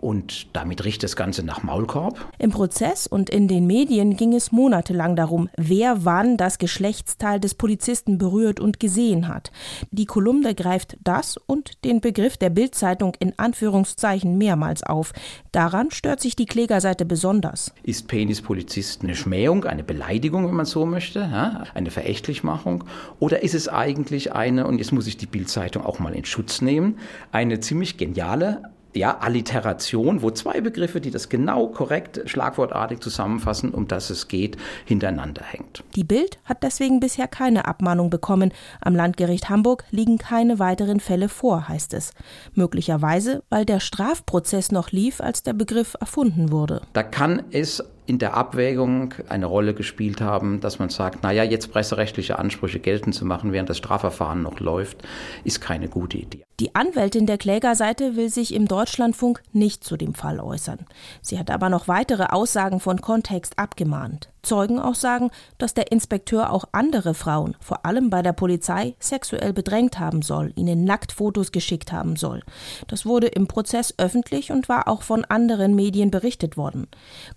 Und 0.02 0.48
damit 0.52 0.84
riecht 0.84 1.04
das 1.04 1.14
Ganze 1.14 1.44
nach 1.44 1.62
Maulkorb. 1.62 2.18
Im 2.38 2.50
Prozess 2.50 3.06
und 3.06 3.30
in 3.30 3.46
den 3.46 3.68
Medien 3.68 4.16
ging 4.16 4.34
es 4.34 4.50
monatelang 4.50 5.14
darum, 5.14 5.48
wer 5.56 6.04
wann 6.04 6.36
das 6.36 6.58
Geschlechtsteil 6.58 7.38
des 7.38 7.54
Polizisten 7.54 8.18
berührt 8.18 8.58
und 8.58 8.80
gesehen 8.80 9.28
hat. 9.28 9.52
Die 9.92 10.06
Kolumne 10.06 10.56
greift 10.56 10.96
das 11.04 11.36
und 11.36 11.84
den 11.84 12.00
Begriff 12.00 12.36
der 12.36 12.50
Bildzeitung 12.50 13.14
in 13.20 13.38
Anführungszeichen 13.38 14.36
mehrmals 14.38 14.82
auf. 14.82 15.12
Daran 15.52 15.92
stört 15.92 16.20
sich 16.20 16.34
die 16.34 16.46
Klägerseite 16.46 17.04
besonders. 17.04 17.72
Ist 17.84 18.08
Penispolizist 18.08 19.04
eine 19.04 19.14
Schmähung, 19.14 19.66
eine 19.66 19.84
Beleidigung, 19.84 20.48
wenn 20.48 20.56
man 20.56 20.66
so 20.66 20.84
möchte, 20.84 21.62
eine 21.74 21.92
Verächtlichmachung? 21.92 22.82
Oder 23.20 23.44
ist 23.44 23.54
es 23.54 23.68
eigentlich 23.68 24.32
eine, 24.32 24.66
und 24.66 24.78
jetzt 24.78 24.90
muss 24.90 25.06
ich 25.06 25.16
die 25.16 25.26
Bildzeitung 25.26 25.86
auch 25.86 26.00
mal 26.00 26.12
in 26.12 26.24
Schutz 26.24 26.60
nehmen, 26.60 26.98
eine 27.30 27.60
ziemlich 27.60 27.98
geniale 27.98 28.71
ja, 28.94 29.18
Alliteration, 29.18 30.22
wo 30.22 30.30
zwei 30.30 30.60
Begriffe, 30.60 31.00
die 31.00 31.10
das 31.10 31.28
genau 31.28 31.68
korrekt 31.68 32.20
schlagwortartig 32.26 33.00
zusammenfassen, 33.00 33.72
um 33.72 33.88
das 33.88 34.10
es 34.10 34.28
geht, 34.28 34.56
hintereinander 34.84 35.42
hängt. 35.44 35.82
Die 35.96 36.04
Bild 36.04 36.38
hat 36.44 36.62
deswegen 36.62 37.00
bisher 37.00 37.28
keine 37.28 37.66
Abmahnung 37.66 38.10
bekommen. 38.10 38.52
Am 38.80 38.94
Landgericht 38.94 39.48
Hamburg 39.48 39.84
liegen 39.90 40.18
keine 40.18 40.58
weiteren 40.58 41.00
Fälle 41.00 41.28
vor, 41.28 41.68
heißt 41.68 41.94
es. 41.94 42.12
Möglicherweise, 42.54 43.42
weil 43.48 43.64
der 43.64 43.80
Strafprozess 43.80 44.72
noch 44.72 44.90
lief, 44.90 45.20
als 45.20 45.42
der 45.42 45.54
Begriff 45.54 45.96
erfunden 46.00 46.52
wurde. 46.52 46.82
Da 46.92 47.02
kann 47.02 47.42
es 47.50 47.82
in 48.12 48.18
der 48.18 48.34
Abwägung 48.34 49.14
eine 49.30 49.46
Rolle 49.46 49.72
gespielt 49.72 50.20
haben, 50.20 50.60
dass 50.60 50.78
man 50.78 50.90
sagt, 50.90 51.22
naja, 51.22 51.44
jetzt 51.44 51.72
presserechtliche 51.72 52.38
Ansprüche 52.38 52.78
geltend 52.78 53.14
zu 53.14 53.24
machen, 53.24 53.52
während 53.52 53.70
das 53.70 53.78
Strafverfahren 53.78 54.42
noch 54.42 54.60
läuft, 54.60 54.98
ist 55.44 55.62
keine 55.62 55.88
gute 55.88 56.18
Idee. 56.18 56.44
Die 56.60 56.74
Anwältin 56.74 57.24
der 57.24 57.38
Klägerseite 57.38 58.14
will 58.14 58.28
sich 58.28 58.52
im 58.52 58.68
Deutschlandfunk 58.68 59.40
nicht 59.54 59.82
zu 59.82 59.96
dem 59.96 60.12
Fall 60.12 60.40
äußern. 60.40 60.80
Sie 61.22 61.38
hat 61.38 61.50
aber 61.50 61.70
noch 61.70 61.88
weitere 61.88 62.24
Aussagen 62.24 62.80
von 62.80 63.00
Kontext 63.00 63.58
abgemahnt. 63.58 64.31
Zeugenaussagen, 64.42 65.30
dass 65.58 65.74
der 65.74 65.92
Inspekteur 65.92 66.52
auch 66.52 66.64
andere 66.72 67.14
Frauen, 67.14 67.56
vor 67.60 67.86
allem 67.86 68.10
bei 68.10 68.22
der 68.22 68.32
Polizei, 68.32 68.94
sexuell 68.98 69.52
bedrängt 69.52 69.98
haben 69.98 70.22
soll, 70.22 70.52
ihnen 70.56 70.84
Nacktfotos 70.84 71.52
geschickt 71.52 71.92
haben 71.92 72.16
soll. 72.16 72.42
Das 72.88 73.06
wurde 73.06 73.28
im 73.28 73.46
Prozess 73.46 73.94
öffentlich 73.98 74.50
und 74.50 74.68
war 74.68 74.88
auch 74.88 75.02
von 75.02 75.24
anderen 75.24 75.74
Medien 75.74 76.10
berichtet 76.10 76.56
worden. 76.56 76.88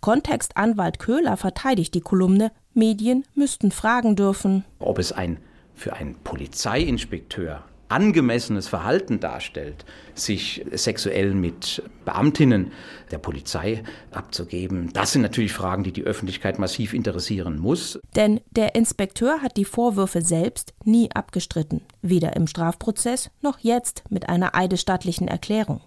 Kontextanwalt 0.01 0.99
Köhler 0.99 1.37
verteidigt 1.37 1.93
die 1.93 2.01
Kolumne, 2.01 2.51
Medien 2.73 3.23
müssten 3.35 3.71
fragen 3.71 4.15
dürfen, 4.15 4.65
ob 4.79 4.99
es 4.99 5.11
ein 5.11 5.37
für 5.75 5.93
einen 5.93 6.15
Polizeiinspekteur 6.15 7.63
angemessenes 7.89 8.67
Verhalten 8.67 9.19
darstellt, 9.19 9.85
sich 10.13 10.65
sexuell 10.71 11.33
mit 11.33 11.83
Beamtinnen 12.03 12.71
der 13.11 13.17
Polizei 13.17 13.83
abzugeben. 14.11 14.91
Das 14.93 15.11
sind 15.11 15.21
natürlich 15.21 15.53
Fragen, 15.53 15.83
die 15.83 15.91
die 15.91 16.03
Öffentlichkeit 16.03 16.59
massiv 16.59 16.93
interessieren 16.93 17.59
muss. 17.59 17.99
Denn 18.15 18.41
der 18.51 18.75
Inspekteur 18.75 19.41
hat 19.41 19.57
die 19.57 19.65
Vorwürfe 19.65 20.21
selbst 20.21 20.73
nie 20.83 21.11
abgestritten, 21.11 21.81
weder 22.01 22.35
im 22.35 22.47
Strafprozess 22.47 23.29
noch 23.41 23.59
jetzt 23.59 24.03
mit 24.09 24.29
einer 24.29 24.55
eidesstattlichen 24.55 25.27
Erklärung. 25.27 25.81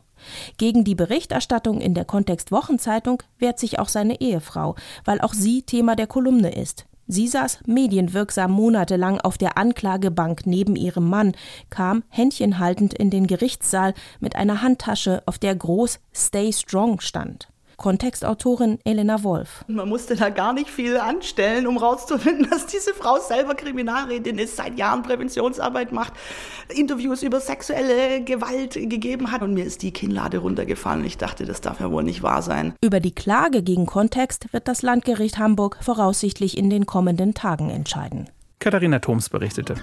Gegen 0.56 0.84
die 0.84 0.94
Berichterstattung 0.94 1.80
in 1.80 1.94
der 1.94 2.04
Kontext 2.04 2.50
Wochenzeitung 2.50 3.22
wehrt 3.38 3.58
sich 3.58 3.78
auch 3.78 3.88
seine 3.88 4.20
Ehefrau, 4.20 4.74
weil 5.04 5.20
auch 5.20 5.34
sie 5.34 5.62
Thema 5.62 5.96
der 5.96 6.06
Kolumne 6.06 6.54
ist. 6.54 6.87
Sie 7.10 7.26
saß 7.26 7.60
medienwirksam 7.66 8.52
monatelang 8.52 9.18
auf 9.18 9.38
der 9.38 9.56
Anklagebank 9.56 10.42
neben 10.44 10.76
ihrem 10.76 11.08
Mann, 11.08 11.32
kam 11.70 12.04
händchenhaltend 12.10 12.92
in 12.92 13.08
den 13.08 13.26
Gerichtssaal 13.26 13.94
mit 14.20 14.36
einer 14.36 14.60
Handtasche, 14.60 15.22
auf 15.24 15.38
der 15.38 15.56
groß 15.56 16.00
Stay 16.14 16.52
Strong 16.52 17.00
stand. 17.00 17.48
Kontextautorin 17.78 18.80
Elena 18.84 19.22
Wolf. 19.22 19.64
Man 19.68 19.88
musste 19.88 20.16
da 20.16 20.28
gar 20.30 20.52
nicht 20.52 20.68
viel 20.68 20.98
anstellen, 20.98 21.66
um 21.66 21.78
rauszufinden, 21.78 22.48
dass 22.50 22.66
diese 22.66 22.92
Frau 22.92 23.18
selber 23.20 23.54
Kriminalrätin 23.54 24.38
ist, 24.38 24.56
seit 24.56 24.78
Jahren 24.78 25.02
Präventionsarbeit 25.02 25.92
macht, 25.92 26.12
Interviews 26.68 27.22
über 27.22 27.40
sexuelle 27.40 28.22
Gewalt 28.24 28.74
gegeben 28.74 29.30
hat 29.30 29.42
und 29.42 29.54
mir 29.54 29.64
ist 29.64 29.82
die 29.82 29.92
Kinnlade 29.92 30.38
runtergefallen. 30.38 31.04
Ich 31.04 31.18
dachte, 31.18 31.46
das 31.46 31.60
darf 31.60 31.80
ja 31.80 31.90
wohl 31.90 32.02
nicht 32.02 32.22
wahr 32.22 32.42
sein. 32.42 32.74
Über 32.82 32.98
die 32.98 33.14
Klage 33.14 33.62
gegen 33.62 33.86
Kontext 33.86 34.52
wird 34.52 34.66
das 34.66 34.82
Landgericht 34.82 35.38
Hamburg 35.38 35.78
voraussichtlich 35.80 36.58
in 36.58 36.70
den 36.70 36.84
kommenden 36.84 37.34
Tagen 37.34 37.70
entscheiden. 37.70 38.28
Katharina 38.58 38.98
Thoms 38.98 39.28
berichtete. 39.28 39.76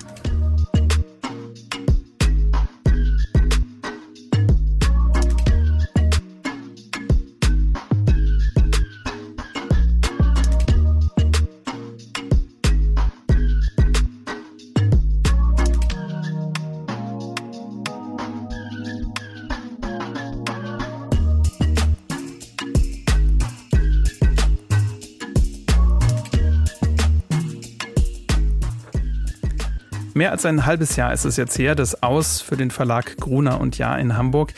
Als 30.35 30.45
ein 30.45 30.65
halbes 30.65 30.97
Jahr 30.97 31.13
ist 31.13 31.23
es 31.23 31.37
jetzt 31.37 31.57
her, 31.57 31.75
das 31.75 32.03
Aus 32.03 32.41
für 32.41 32.57
den 32.57 32.69
Verlag 32.69 33.15
Gruner 33.15 33.61
und 33.61 33.77
Jahr 33.77 33.97
in 33.97 34.17
Hamburg. 34.17 34.51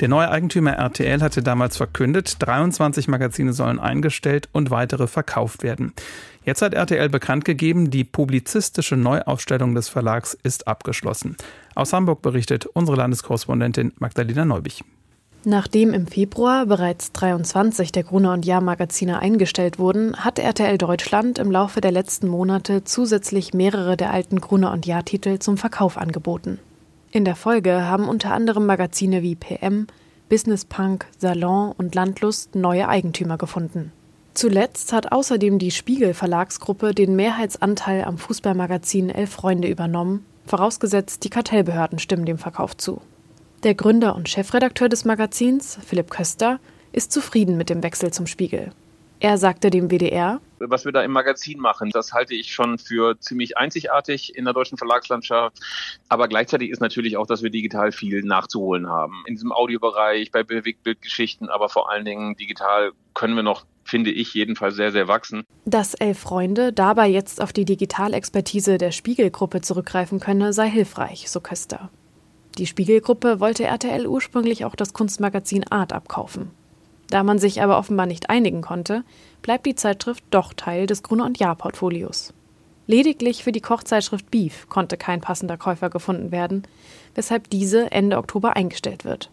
Der 0.00 0.08
neue 0.08 0.30
Eigentümer 0.30 0.72
RTL 0.72 1.22
hatte 1.22 1.42
damals 1.42 1.78
verkündet, 1.78 2.36
23 2.40 3.08
Magazine 3.08 3.54
sollen 3.54 3.80
eingestellt 3.80 4.50
und 4.52 4.70
weitere 4.70 5.06
verkauft 5.06 5.62
werden. 5.62 5.94
Jetzt 6.44 6.60
hat 6.60 6.74
RTL 6.74 7.08
bekannt 7.08 7.46
gegeben, 7.46 7.90
die 7.90 8.04
publizistische 8.04 8.98
Neuaufstellung 8.98 9.74
des 9.74 9.88
Verlags 9.88 10.36
ist 10.42 10.68
abgeschlossen. 10.68 11.38
Aus 11.74 11.94
Hamburg 11.94 12.20
berichtet 12.20 12.66
unsere 12.66 12.98
Landeskorrespondentin 12.98 13.94
Magdalena 13.98 14.44
Neubich. 14.44 14.84
Nachdem 15.46 15.92
im 15.92 16.06
Februar 16.06 16.64
bereits 16.64 17.12
23 17.12 17.92
der 17.92 18.02
Gruner 18.02 18.32
und 18.32 18.46
Jahr 18.46 18.62
Magazine 18.62 19.18
eingestellt 19.18 19.78
wurden, 19.78 20.16
hat 20.16 20.38
RTL 20.38 20.78
Deutschland 20.78 21.38
im 21.38 21.50
Laufe 21.50 21.82
der 21.82 21.92
letzten 21.92 22.28
Monate 22.28 22.84
zusätzlich 22.84 23.52
mehrere 23.52 23.98
der 23.98 24.10
alten 24.10 24.40
Gruner 24.40 24.72
und 24.72 24.86
Jahr 24.86 25.04
Titel 25.04 25.38
zum 25.40 25.58
Verkauf 25.58 25.98
angeboten. 25.98 26.60
In 27.10 27.26
der 27.26 27.36
Folge 27.36 27.82
haben 27.82 28.08
unter 28.08 28.32
anderem 28.32 28.64
Magazine 28.64 29.22
wie 29.22 29.34
PM, 29.34 29.86
Business 30.30 30.64
Punk, 30.64 31.06
Salon 31.18 31.72
und 31.76 31.94
Landlust 31.94 32.54
neue 32.54 32.88
Eigentümer 32.88 33.36
gefunden. 33.36 33.92
Zuletzt 34.32 34.94
hat 34.94 35.12
außerdem 35.12 35.58
die 35.58 35.70
Spiegel 35.70 36.14
Verlagsgruppe 36.14 36.94
den 36.94 37.16
Mehrheitsanteil 37.16 38.04
am 38.04 38.16
Fußballmagazin 38.16 39.10
Elf 39.10 39.32
Freunde 39.32 39.68
übernommen, 39.68 40.24
vorausgesetzt 40.46 41.22
die 41.22 41.30
Kartellbehörden 41.30 41.98
stimmen 41.98 42.24
dem 42.24 42.38
Verkauf 42.38 42.76
zu. 42.76 43.02
Der 43.64 43.74
Gründer 43.74 44.14
und 44.14 44.28
Chefredakteur 44.28 44.90
des 44.90 45.06
Magazins, 45.06 45.78
Philipp 45.86 46.10
Köster, 46.10 46.60
ist 46.92 47.10
zufrieden 47.10 47.56
mit 47.56 47.70
dem 47.70 47.82
Wechsel 47.82 48.12
zum 48.12 48.26
Spiegel. 48.26 48.72
Er 49.20 49.38
sagte 49.38 49.70
dem 49.70 49.88
WDR, 49.88 50.42
was 50.58 50.84
wir 50.84 50.92
da 50.92 51.02
im 51.02 51.12
Magazin 51.12 51.58
machen, 51.58 51.88
das 51.88 52.12
halte 52.12 52.34
ich 52.34 52.52
schon 52.52 52.76
für 52.76 53.18
ziemlich 53.20 53.56
einzigartig 53.56 54.36
in 54.36 54.44
der 54.44 54.52
deutschen 54.52 54.76
Verlagslandschaft. 54.76 55.58
Aber 56.10 56.28
gleichzeitig 56.28 56.68
ist 56.68 56.82
natürlich 56.82 57.16
auch, 57.16 57.26
dass 57.26 57.42
wir 57.42 57.48
digital 57.48 57.90
viel 57.90 58.22
nachzuholen 58.22 58.86
haben. 58.86 59.24
In 59.26 59.34
diesem 59.34 59.50
Audiobereich, 59.50 60.30
bei 60.30 60.42
Bewegtbildgeschichten, 60.42 61.48
aber 61.48 61.70
vor 61.70 61.90
allen 61.90 62.04
Dingen 62.04 62.36
digital 62.36 62.92
können 63.14 63.34
wir 63.34 63.42
noch 63.42 63.64
finde 63.82 64.10
ich 64.10 64.34
jedenfalls 64.34 64.76
sehr, 64.76 64.92
sehr 64.92 65.08
wachsen. 65.08 65.44
Dass 65.64 65.94
Elf 65.94 66.18
Freunde 66.18 66.74
dabei 66.74 67.08
jetzt 67.08 67.40
auf 67.40 67.54
die 67.54 67.64
Digitalexpertise 67.64 68.76
der 68.76 68.92
Spiegelgruppe 68.92 69.62
zurückgreifen 69.62 70.20
könne, 70.20 70.52
sei 70.52 70.68
hilfreich, 70.68 71.30
so 71.30 71.40
Köster. 71.40 71.90
Die 72.58 72.66
Spiegelgruppe 72.66 73.40
wollte 73.40 73.64
RTL 73.64 74.06
ursprünglich 74.06 74.64
auch 74.64 74.76
das 74.76 74.92
Kunstmagazin 74.92 75.66
Art 75.70 75.92
abkaufen. 75.92 76.50
Da 77.10 77.22
man 77.22 77.38
sich 77.38 77.62
aber 77.62 77.78
offenbar 77.78 78.06
nicht 78.06 78.30
einigen 78.30 78.62
konnte, 78.62 79.04
bleibt 79.42 79.66
die 79.66 79.74
Zeitschrift 79.74 80.24
doch 80.30 80.52
Teil 80.52 80.86
des 80.86 81.02
Gruner 81.02 81.26
und 81.26 81.38
Jahr 81.38 81.56
Portfolios. 81.56 82.32
Lediglich 82.86 83.44
für 83.44 83.52
die 83.52 83.60
Kochzeitschrift 83.60 84.30
Beef 84.30 84.68
konnte 84.68 84.96
kein 84.96 85.20
passender 85.20 85.56
Käufer 85.56 85.90
gefunden 85.90 86.32
werden, 86.32 86.62
weshalb 87.14 87.50
diese 87.50 87.90
Ende 87.90 88.18
Oktober 88.18 88.56
eingestellt 88.56 89.04
wird. 89.04 89.30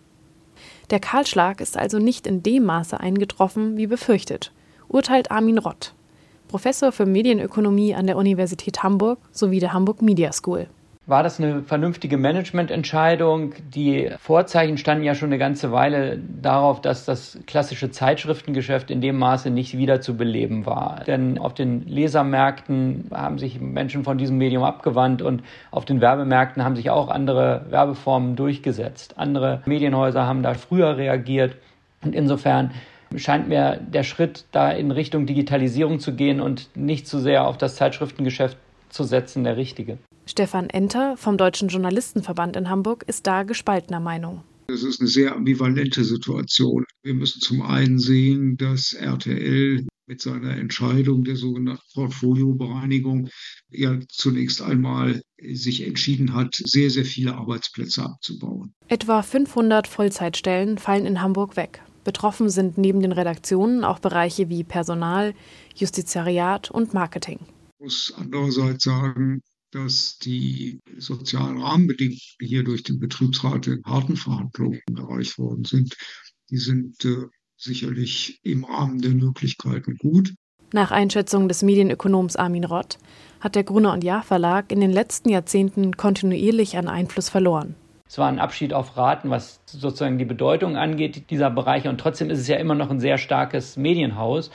Der 0.90 1.00
Kahlschlag 1.00 1.62
ist 1.62 1.78
also 1.78 2.00
nicht 2.00 2.28
in 2.28 2.44
dem 2.44 2.66
Maße 2.66 3.00
eingetroffen, 3.00 3.78
wie 3.78 3.88
befürchtet, 3.88 4.52
urteilt 4.88 5.32
Armin 5.32 5.58
Rott, 5.58 5.94
Professor 6.48 6.92
für 6.92 7.06
Medienökonomie 7.06 7.96
an 7.96 8.08
der 8.08 8.18
Universität 8.18 8.84
Hamburg 8.84 9.20
sowie 9.32 9.62
der 9.62 9.72
Hamburg 9.72 10.02
Media 10.02 10.34
School. 10.34 10.68
War 11.12 11.24
das 11.24 11.42
eine 11.42 11.64
vernünftige 11.64 12.16
Managemententscheidung? 12.16 13.54
Die 13.76 14.10
Vorzeichen 14.18 14.78
standen 14.78 15.04
ja 15.04 15.14
schon 15.14 15.28
eine 15.28 15.38
ganze 15.38 15.74
Weile 15.74 16.18
darauf, 16.18 16.80
dass 16.80 17.04
das 17.04 17.38
klassische 17.48 17.92
Zeitschriftengeschäft 17.92 18.90
in 18.90 19.02
dem 19.02 19.18
Maße 19.18 19.50
nicht 19.50 19.78
wieder 19.78 20.00
zu 20.00 20.16
beleben 20.16 20.66
war. 20.66 21.04
Denn 21.06 21.38
auf 21.38 21.54
den 21.54 21.86
Lesermärkten 21.86 23.10
haben 23.14 23.40
sich 23.40 23.60
Menschen 23.60 24.06
von 24.06 24.18
diesem 24.18 24.38
Medium 24.38 24.64
abgewandt 24.64 25.22
und 25.22 25.44
auf 25.70 25.84
den 25.84 26.00
Werbemärkten 26.00 26.64
haben 26.64 26.78
sich 26.78 26.90
auch 26.90 27.10
andere 27.10 27.66
Werbeformen 27.70 28.38
durchgesetzt. 28.38 29.16
Andere 29.18 29.64
Medienhäuser 29.66 30.26
haben 30.26 30.44
da 30.44 30.54
früher 30.54 30.96
reagiert 30.96 31.58
und 32.02 32.16
insofern 32.16 32.72
scheint 33.18 33.50
mir 33.50 33.82
der 33.86 34.04
Schritt 34.04 34.46
da 34.54 34.72
in 34.72 34.92
Richtung 34.92 35.26
Digitalisierung 35.26 36.00
zu 36.00 36.16
gehen 36.16 36.40
und 36.40 36.70
nicht 36.78 37.06
zu 37.06 37.20
sehr 37.20 37.46
auf 37.46 37.58
das 37.58 37.76
Zeitschriftengeschäft 37.76 38.58
zu 38.88 39.04
setzen, 39.04 39.44
der 39.44 39.58
richtige. 39.58 39.98
Stefan 40.32 40.70
Enter 40.70 41.18
vom 41.18 41.38
Deutschen 41.38 41.68
Journalistenverband 41.68 42.56
in 42.56 42.70
Hamburg 42.70 43.04
ist 43.06 43.28
da 43.28 43.44
gespaltener 43.44 44.00
Meinung. 44.00 44.46
Es 44.68 44.82
ist 44.82 45.02
eine 45.02 45.10
sehr 45.10 45.36
ambivalente 45.36 46.06
Situation. 46.06 46.86
Wir 47.04 47.14
müssen 47.14 47.42
zum 47.42 47.62
einen 47.62 48.00
sehen, 48.00 48.56
dass 48.56 48.94
RTL 48.94 49.86
mit 50.08 50.22
seiner 50.22 50.56
Entscheidung 50.56 51.26
der 51.26 51.36
sogenannten 51.36 51.84
Portfoliobereinigung 51.94 53.28
ja 53.72 54.00
zunächst 54.08 54.62
einmal 54.62 55.22
sich 55.52 55.86
entschieden 55.86 56.34
hat, 56.34 56.56
sehr, 56.64 56.90
sehr 56.90 57.04
viele 57.04 57.36
Arbeitsplätze 57.36 58.02
abzubauen. 58.02 58.74
Etwa 58.88 59.24
500 59.24 59.86
Vollzeitstellen 59.86 60.78
fallen 60.78 61.06
in 61.06 61.22
Hamburg 61.22 61.58
weg. 61.58 61.82
Betroffen 62.06 62.50
sind 62.50 62.78
neben 62.78 63.02
den 63.02 63.12
Redaktionen 63.12 63.84
auch 63.84 64.00
Bereiche 64.00 64.48
wie 64.48 64.64
Personal, 64.64 65.34
Justizariat 65.76 66.72
und 66.72 66.94
Marketing. 66.94 67.40
Ich 67.80 67.84
muss 67.84 68.14
andererseits 68.16 68.86
sagen, 68.86 69.42
dass 69.72 70.18
die 70.18 70.80
sozialen 70.98 71.62
Rahmenbedingungen, 71.62 72.20
die 72.42 72.48
hier 72.48 72.64
durch 72.64 72.84
den 72.84 73.00
Betriebsrat 73.00 73.68
in 73.68 73.84
harten 73.86 74.18
Verhandlungen 74.18 74.82
erreicht 74.96 75.38
worden 75.38 75.66
sind, 75.66 75.96
die 76.50 76.58
sind 76.58 77.04
äh, 77.06 77.28
sicherlich 77.58 78.40
im 78.44 78.66
Rahmen 78.66 79.02
der 79.02 79.12
Möglichkeiten 79.12 79.96
gut. 79.98 80.34
Nach 80.74 80.92
Einschätzung 80.92 81.48
des 81.48 81.64
Medienökonoms 81.64 82.36
Armin 82.36 82.64
Rott 82.64 82.98
hat 83.40 83.56
der 83.56 83.64
Gruner 83.64 83.94
und 83.94 84.04
Jahr 84.04 84.24
Verlag 84.24 84.72
in 84.72 84.80
den 84.80 84.92
letzten 84.92 85.30
Jahrzehnten 85.30 85.98
kontinuierlich 85.98 86.78
an 86.78 86.88
Einfluss 86.88 87.30
verloren. 87.30 87.76
Es 88.08 88.18
war 88.18 88.28
ein 88.28 88.40
Abschied 88.40 88.74
auf 88.74 88.98
Raten, 88.98 89.30
was 89.30 89.62
sozusagen 89.66 90.18
die 90.18 90.26
Bedeutung 90.26 90.76
angeht 90.76 91.30
dieser 91.30 91.50
Bereiche. 91.50 91.90
Und 91.90 92.00
trotzdem 92.00 92.30
ist 92.30 92.40
es 92.40 92.48
ja 92.48 92.58
immer 92.58 92.76
noch 92.76 92.90
ein 92.90 93.00
sehr 93.00 93.18
starkes 93.18 93.78
Medienhaus. 93.78 94.52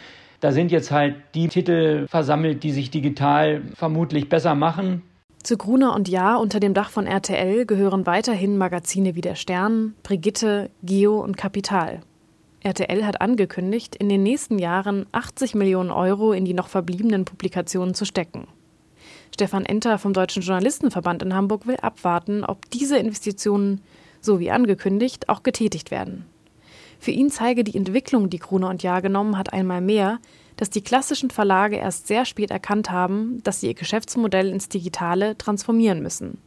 Da 0.46 0.52
sind 0.52 0.70
jetzt 0.70 0.92
halt 0.92 1.16
die 1.34 1.48
Titel 1.48 2.06
versammelt, 2.06 2.62
die 2.62 2.70
sich 2.70 2.92
digital 2.92 3.62
vermutlich 3.74 4.28
besser 4.28 4.54
machen. 4.54 5.02
Zu 5.42 5.56
Gruner 5.56 5.92
und 5.92 6.06
Jahr 6.08 6.38
unter 6.38 6.60
dem 6.60 6.72
Dach 6.72 6.90
von 6.90 7.08
RTL 7.08 7.66
gehören 7.66 8.06
weiterhin 8.06 8.56
Magazine 8.56 9.16
wie 9.16 9.22
der 9.22 9.34
Stern, 9.34 9.96
Brigitte, 10.04 10.70
Geo 10.84 11.18
und 11.18 11.36
Kapital. 11.36 12.02
RTL 12.60 13.04
hat 13.04 13.20
angekündigt, 13.20 13.96
in 13.96 14.08
den 14.08 14.22
nächsten 14.22 14.60
Jahren 14.60 15.06
80 15.10 15.56
Millionen 15.56 15.90
Euro 15.90 16.32
in 16.32 16.44
die 16.44 16.54
noch 16.54 16.68
verbliebenen 16.68 17.24
Publikationen 17.24 17.94
zu 17.94 18.04
stecken. 18.04 18.46
Stefan 19.34 19.66
Enter 19.66 19.98
vom 19.98 20.12
Deutschen 20.12 20.44
Journalistenverband 20.44 21.24
in 21.24 21.34
Hamburg 21.34 21.66
will 21.66 21.78
abwarten, 21.82 22.44
ob 22.44 22.70
diese 22.70 22.98
Investitionen, 22.98 23.80
so 24.20 24.38
wie 24.38 24.52
angekündigt, 24.52 25.28
auch 25.28 25.42
getätigt 25.42 25.90
werden. 25.90 26.24
Für 26.98 27.10
ihn 27.10 27.30
zeige 27.30 27.64
die 27.64 27.76
Entwicklung, 27.76 28.30
die 28.30 28.38
Krone 28.38 28.68
und 28.68 28.82
Jahr 28.82 29.02
genommen 29.02 29.36
hat, 29.38 29.52
einmal 29.52 29.80
mehr, 29.80 30.18
dass 30.56 30.70
die 30.70 30.82
klassischen 30.82 31.30
Verlage 31.30 31.76
erst 31.76 32.06
sehr 32.06 32.24
spät 32.24 32.50
erkannt 32.50 32.90
haben, 32.90 33.42
dass 33.42 33.60
sie 33.60 33.68
ihr 33.68 33.74
Geschäftsmodell 33.74 34.48
ins 34.48 34.68
Digitale 34.68 35.36
transformieren 35.36 36.02
müssen. 36.02 36.38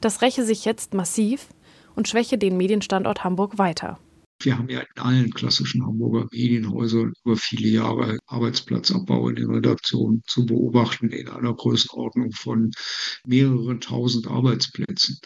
Das 0.00 0.22
räche 0.22 0.44
sich 0.44 0.64
jetzt 0.64 0.94
massiv 0.94 1.48
und 1.94 2.08
schwäche 2.08 2.38
den 2.38 2.56
Medienstandort 2.56 3.24
Hamburg 3.24 3.58
weiter. 3.58 3.98
Wir 4.42 4.56
haben 4.56 4.70
ja 4.70 4.80
in 4.80 5.02
allen 5.02 5.30
klassischen 5.32 5.84
Hamburger 5.84 6.26
Medienhäusern 6.32 7.12
über 7.24 7.36
viele 7.36 7.68
Jahre 7.68 8.18
Arbeitsplatzabbau 8.26 9.28
in 9.28 9.36
den 9.36 9.50
Redaktionen 9.50 10.22
zu 10.26 10.46
beobachten, 10.46 11.10
in 11.10 11.28
einer 11.28 11.52
Größenordnung 11.52 12.32
von 12.32 12.70
mehreren 13.26 13.82
tausend 13.82 14.28
Arbeitsplätzen. 14.28 15.18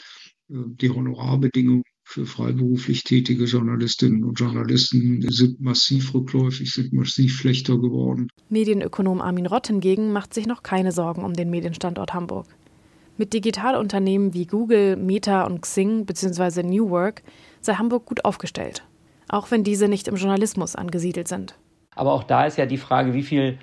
Die 0.49 0.91
Honorarbedingungen 0.91 1.85
für 2.05 2.27
freiberuflich 2.27 3.03
tätige 3.03 3.45
Journalistinnen 3.45 4.25
und 4.25 4.39
Journalisten 4.39 5.23
sind 5.31 5.61
massiv 5.61 6.15
rückläufig, 6.15 6.71
sind 6.71 6.93
massiv 6.93 7.35
schlechter 7.35 7.79
geworden. 7.79 8.29
Medienökonom 8.51 9.21
Armin 9.21 9.47
Rott 9.47 9.67
hingegen 9.67 10.13
macht 10.13 10.35
sich 10.35 10.47
noch 10.47 10.63
keine 10.63 10.93
Sorgen 10.93 11.25
um 11.25 11.33
den 11.33 11.51
Medienstandort 11.51 12.13
Hamburg. 12.13 12.47
Mit 13.17 13.33
Digitalunternehmen 13.33 14.35
wie 14.35 14.47
Google, 14.47 14.97
Meta 14.97 15.45
und 15.45 15.63
Xing 15.63 16.05
bzw. 16.05 16.63
New 16.63 16.91
Work 16.91 17.23
sei 17.61 17.75
Hamburg 17.75 18.07
gut 18.07 18.25
aufgestellt, 18.25 18.85
auch 19.29 19.51
wenn 19.51 19.65
diese 19.65 19.89
nicht 19.89 20.07
im 20.07 20.17
Journalismus 20.17 20.77
angesiedelt 20.77 21.27
sind. 21.27 21.57
Aber 21.97 22.13
auch 22.13 22.25
da 22.25 22.45
ist 22.45 22.59
ja 22.59 22.67
die 22.67 22.77
Frage, 22.77 23.15
wie 23.15 23.23
viel 23.23 23.59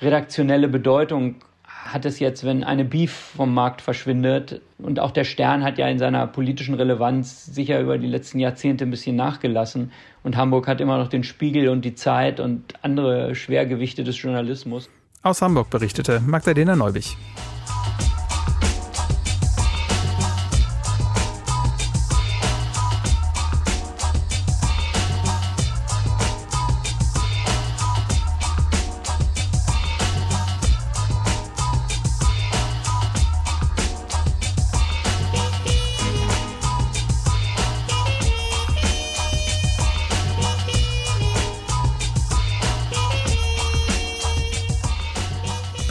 redaktionelle 0.00 0.68
Bedeutung 0.68 1.36
hat 1.84 2.04
es 2.04 2.18
jetzt, 2.18 2.44
wenn 2.44 2.64
eine 2.64 2.84
Beef 2.84 3.12
vom 3.36 3.52
Markt 3.52 3.80
verschwindet. 3.80 4.60
Und 4.78 5.00
auch 5.00 5.10
der 5.10 5.24
Stern 5.24 5.64
hat 5.64 5.78
ja 5.78 5.88
in 5.88 5.98
seiner 5.98 6.26
politischen 6.26 6.74
Relevanz 6.74 7.46
sicher 7.46 7.80
über 7.80 7.98
die 7.98 8.06
letzten 8.06 8.38
Jahrzehnte 8.38 8.84
ein 8.84 8.90
bisschen 8.90 9.16
nachgelassen. 9.16 9.92
Und 10.22 10.36
Hamburg 10.36 10.68
hat 10.68 10.80
immer 10.80 10.98
noch 10.98 11.08
den 11.08 11.24
Spiegel 11.24 11.68
und 11.68 11.84
die 11.84 11.94
Zeit 11.94 12.40
und 12.40 12.74
andere 12.82 13.34
Schwergewichte 13.34 14.04
des 14.04 14.20
Journalismus. 14.20 14.88
Aus 15.22 15.42
Hamburg 15.42 15.70
berichtete 15.70 16.20
Magdalena 16.20 16.76
Neubich. 16.76 17.16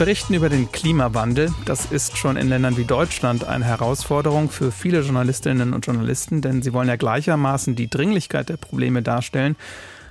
Berichten 0.02 0.34
über 0.34 0.48
den 0.48 0.72
Klimawandel, 0.72 1.54
das 1.64 1.86
ist 1.86 2.16
schon 2.16 2.36
in 2.36 2.48
Ländern 2.48 2.76
wie 2.76 2.84
Deutschland 2.84 3.44
eine 3.44 3.64
Herausforderung 3.64 4.50
für 4.50 4.72
viele 4.72 5.02
Journalistinnen 5.02 5.72
und 5.72 5.86
Journalisten, 5.86 6.40
denn 6.40 6.60
sie 6.60 6.72
wollen 6.72 6.88
ja 6.88 6.96
gleichermaßen 6.96 7.76
die 7.76 7.88
Dringlichkeit 7.88 8.48
der 8.48 8.56
Probleme 8.56 9.02
darstellen, 9.02 9.54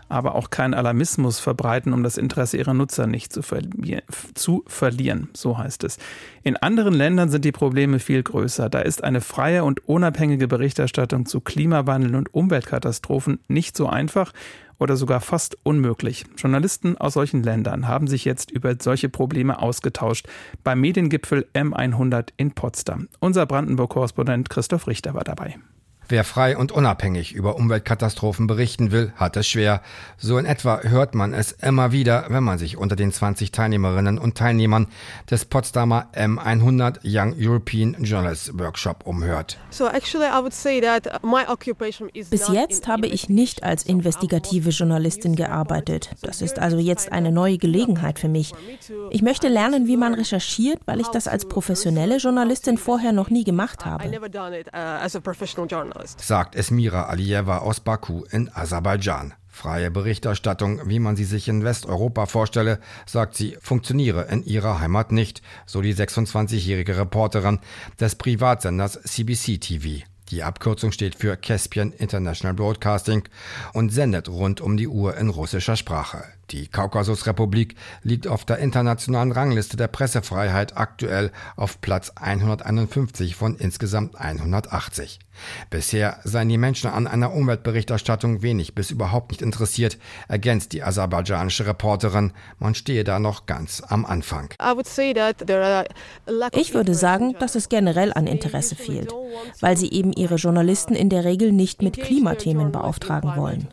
aber 0.08 0.36
auch 0.36 0.50
keinen 0.50 0.76
Alarmismus 0.76 1.42
verbreiten, 1.42 1.92
um 1.92 2.04
das 2.04 2.18
Interesse 2.18 2.56
ihrer 2.56 2.74
Nutzer 2.74 3.06
nicht 3.06 3.34
zu, 3.34 3.42
verli 3.42 4.02
zu 4.34 4.64
verlieren, 4.66 5.28
so 5.34 5.58
heißt 5.58 5.84
es. 5.84 5.98
In 6.42 6.56
anderen 6.56 6.94
Ländern 6.94 7.28
sind 7.28 7.44
die 7.44 7.52
Probleme 7.52 8.00
viel 8.00 8.24
größer. 8.24 8.70
Da 8.70 8.80
ist 8.80 9.04
eine 9.04 9.20
freie 9.20 9.66
und 9.66 9.90
unabhängige 9.90 10.48
Berichterstattung 10.48 11.26
zu 11.26 11.42
Klimawandel 11.42 12.16
und 12.16 12.34
Umweltkatastrophen 12.34 13.40
nicht 13.50 13.76
so 13.76 13.88
einfach 13.88 14.32
oder 14.82 14.98
sogar 14.98 15.22
fast 15.22 15.58
unmöglich. 15.62 16.26
Journalisten 16.38 16.98
aus 16.98 17.14
solchen 17.14 17.44
Ländern 17.44 17.88
haben 17.88 18.08
sich 18.08 18.26
jetzt 18.26 18.50
über 18.50 18.74
solche 18.82 19.10
Probleme 19.10 19.62
ausgetauscht 19.62 20.28
beim 20.64 20.82
Mediengipfel 20.82 21.48
M100 21.54 22.30
in 22.36 22.52
Potsdam. 22.52 23.08
Unser 23.20 23.46
Brandenburg-Korrespondent 23.46 24.50
Christoph 24.50 24.88
Richter 24.88 25.14
war 25.14 25.24
dabei. 25.24 25.60
Wer 26.12 26.26
frei 26.26 26.58
und 26.58 26.74
unabhängig 26.74 27.32
über 27.32 27.56
Umweltkatastrophen 27.56 28.46
berichten 28.46 28.92
will, 28.92 29.14
hat 29.16 29.38
es 29.38 29.48
schwer. 29.48 29.82
So 30.18 30.38
in 30.38 30.46
etwa 30.46 30.82
hört 30.82 31.16
man 31.16 31.34
es 31.34 31.54
immer 31.54 31.94
wieder, 31.94 32.26
wenn 32.28 32.44
man 32.44 32.58
sich 32.58 32.76
unter 32.76 32.98
den 32.98 33.14
20 33.14 33.54
Teilnehmerinnen 33.54 34.18
und 34.18 34.38
Teilnehmern 34.38 34.88
des 35.30 35.46
Potsdamer 35.46 36.10
M100 36.14 37.00
Young 37.06 37.34
European 37.40 37.96
Journalists 38.02 38.52
Workshop 38.60 39.08
umhört. 39.08 39.58
Bis 42.30 42.48
jetzt 42.50 42.88
habe 42.90 43.08
ich 43.08 43.30
nicht 43.30 43.64
als 43.64 43.84
investigative 43.84 44.72
Journalistin 44.72 45.38
gearbeitet. 45.38 46.10
Das 46.24 46.42
ist 46.42 46.60
also 46.60 46.78
jetzt 46.78 47.10
eine 47.14 47.32
neue 47.32 47.58
Gelegenheit 47.58 48.20
für 48.20 48.28
mich. 48.28 48.54
Ich 49.12 49.22
möchte 49.22 49.48
lernen, 49.48 49.88
wie 49.88 49.96
man 49.96 50.14
recherchiert, 50.14 50.82
weil 50.86 51.00
ich 51.00 51.08
das 51.08 51.30
als 51.30 51.48
professionelle 51.48 52.18
Journalistin 52.18 52.78
vorher 52.78 53.14
noch 53.14 53.30
nie 53.30 53.46
gemacht 53.46 53.86
habe. 53.86 54.04
Sagt 56.06 56.56
Esmira 56.56 57.04
Alieva 57.04 57.60
aus 57.60 57.80
Baku 57.80 58.24
in 58.32 58.50
Aserbaidschan. 58.54 59.34
Freie 59.48 59.92
Berichterstattung, 59.92 60.82
wie 60.86 61.00
man 61.00 61.16
sie 61.16 61.26
sich 61.26 61.48
in 61.48 61.64
Westeuropa 61.64 62.26
vorstelle, 62.26 62.80
sagt 63.06 63.36
sie, 63.36 63.58
funktioniere 63.62 64.28
in 64.32 64.44
ihrer 64.44 64.80
Heimat 64.80 65.12
nicht, 65.12 65.42
so 65.66 65.82
die 65.82 65.94
26-jährige 65.94 66.98
Reporterin 66.98 67.60
des 68.00 68.16
Privatsenders 68.16 69.00
CBC 69.04 69.60
TV. 69.60 70.04
Die 70.30 70.44
Abkürzung 70.44 70.94
steht 70.94 71.16
für 71.16 71.36
Caspian 71.36 71.92
International 71.92 72.54
Broadcasting 72.54 73.24
und 73.74 73.92
sendet 73.92 74.30
rund 74.30 74.62
um 74.62 74.78
die 74.78 74.88
Uhr 74.88 75.18
in 75.18 75.30
russischer 75.30 75.76
Sprache. 75.76 76.24
Die 76.52 76.68
Kaukasusrepublik 76.68 77.76
liegt 78.04 78.28
auf 78.28 78.44
der 78.44 78.58
internationalen 78.58 79.32
Rangliste 79.32 79.78
der 79.78 79.88
Pressefreiheit 79.88 80.76
aktuell 80.76 81.32
auf 81.56 81.80
Platz 81.80 82.12
151 82.16 83.36
von 83.36 83.56
insgesamt 83.56 84.20
180. 84.20 85.20
Bisher 85.70 86.20
seien 86.24 86.50
die 86.50 86.58
Menschen 86.58 86.90
an 86.90 87.08
einer 87.08 87.34
Umweltberichterstattung 87.34 88.42
wenig 88.42 88.76
bis 88.76 88.92
überhaupt 88.92 89.32
nicht 89.32 89.42
interessiert, 89.42 89.98
ergänzt 90.28 90.74
die 90.74 90.84
aserbaidschanische 90.84 91.66
Reporterin. 91.66 92.34
Man 92.60 92.76
stehe 92.76 93.04
da 93.04 93.20
noch 93.20 93.46
ganz 93.46 93.82
am 93.88 94.06
Anfang. 94.06 94.54
Ich 96.54 96.74
würde 96.74 96.94
sagen, 96.96 97.36
dass 97.40 97.56
es 97.56 97.70
generell 97.70 98.14
an 98.14 98.28
Interesse 98.28 98.76
fehlt, 98.76 99.14
weil 99.62 99.78
sie 99.78 99.92
eben 99.92 100.12
ihre 100.14 100.36
Journalisten 100.36 100.96
in 100.96 101.10
der 101.10 101.24
Regel 101.24 101.52
nicht 101.52 101.82
mit 101.82 101.98
Klimathemen 101.98 102.72
beauftragen 102.72 103.36
wollen. 103.36 103.70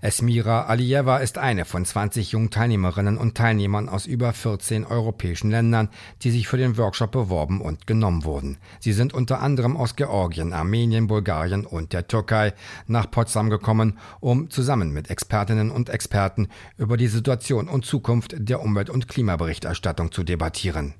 Esmira 0.00 0.66
Alieva 0.66 1.18
ist 1.18 1.36
eine 1.36 1.64
von 1.64 1.84
20 1.84 2.32
jungen 2.32 2.50
Teilnehmerinnen 2.50 3.18
und 3.18 3.36
Teilnehmern 3.36 3.88
aus 3.88 4.06
über 4.06 4.32
14 4.32 4.86
europäischen 4.86 5.50
Ländern, 5.50 5.88
die 6.22 6.30
sich 6.30 6.46
für 6.46 6.56
den 6.56 6.76
Workshop 6.76 7.10
beworben 7.10 7.60
und 7.60 7.86
genommen 7.86 8.24
wurden. 8.24 8.58
Sie 8.78 8.92
sind 8.92 9.12
unter 9.12 9.40
anderem 9.40 9.76
aus 9.76 9.96
Georgien, 9.96 10.52
Armenien, 10.52 11.08
Bulgarien 11.08 11.66
und 11.66 11.92
der 11.92 12.06
Türkei 12.06 12.54
nach 12.86 13.10
Potsdam 13.10 13.50
gekommen, 13.50 13.98
um 14.20 14.50
zusammen 14.50 14.92
mit 14.92 15.10
Expertinnen 15.10 15.70
und 15.70 15.88
Experten 15.88 16.48
über 16.78 16.96
die 16.96 17.08
Situation 17.08 17.68
und 17.68 17.84
Zukunft 17.84 18.34
der 18.38 18.62
Umwelt- 18.62 18.90
und 18.90 19.08
Klimaberichterstattung 19.08 20.12
zu 20.12 20.22
debattieren. 20.22 20.94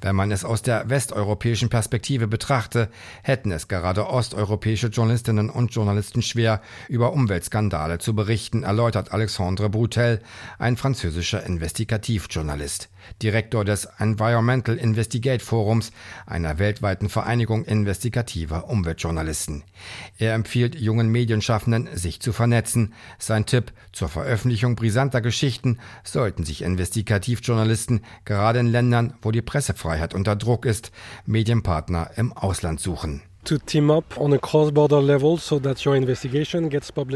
Wenn 0.00 0.16
man 0.16 0.30
es 0.30 0.44
aus 0.44 0.62
der 0.62 0.88
westeuropäischen 0.88 1.68
Perspektive 1.68 2.26
betrachte, 2.26 2.88
hätten 3.22 3.52
es 3.52 3.68
gerade 3.68 4.06
osteuropäische 4.06 4.88
Journalistinnen 4.88 5.50
und 5.50 5.74
Journalisten 5.74 6.22
schwer, 6.22 6.60
über 6.88 7.12
Umweltskandale 7.12 7.98
zu 7.98 8.14
berichten, 8.14 8.62
erläutert 8.62 9.12
Alexandre 9.12 9.68
Brutel, 9.68 10.20
ein 10.58 10.76
französischer 10.76 11.44
Investigativjournalist. 11.44 12.88
Direktor 13.22 13.64
des 13.64 13.86
Environmental 13.98 14.76
Investigate 14.76 15.42
Forums, 15.42 15.90
einer 16.26 16.58
weltweiten 16.58 17.08
Vereinigung 17.08 17.64
investigativer 17.64 18.68
Umweltjournalisten. 18.68 19.64
Er 20.18 20.34
empfiehlt 20.34 20.74
jungen 20.74 21.08
Medienschaffenden, 21.08 21.88
sich 21.94 22.20
zu 22.20 22.32
vernetzen. 22.32 22.94
Sein 23.18 23.46
Tipp 23.46 23.72
zur 23.92 24.08
Veröffentlichung 24.08 24.76
brisanter 24.76 25.20
Geschichten 25.20 25.78
sollten 26.04 26.44
sich 26.44 26.62
Investigativjournalisten 26.62 28.02
gerade 28.24 28.60
in 28.60 28.66
Ländern, 28.66 29.14
wo 29.22 29.30
die 29.30 29.39
Pressefreiheit 29.42 30.14
unter 30.14 30.36
Druck 30.36 30.66
ist, 30.66 30.92
Medienpartner 31.26 32.10
im 32.16 32.32
Ausland 32.32 32.80
suchen 32.80 33.22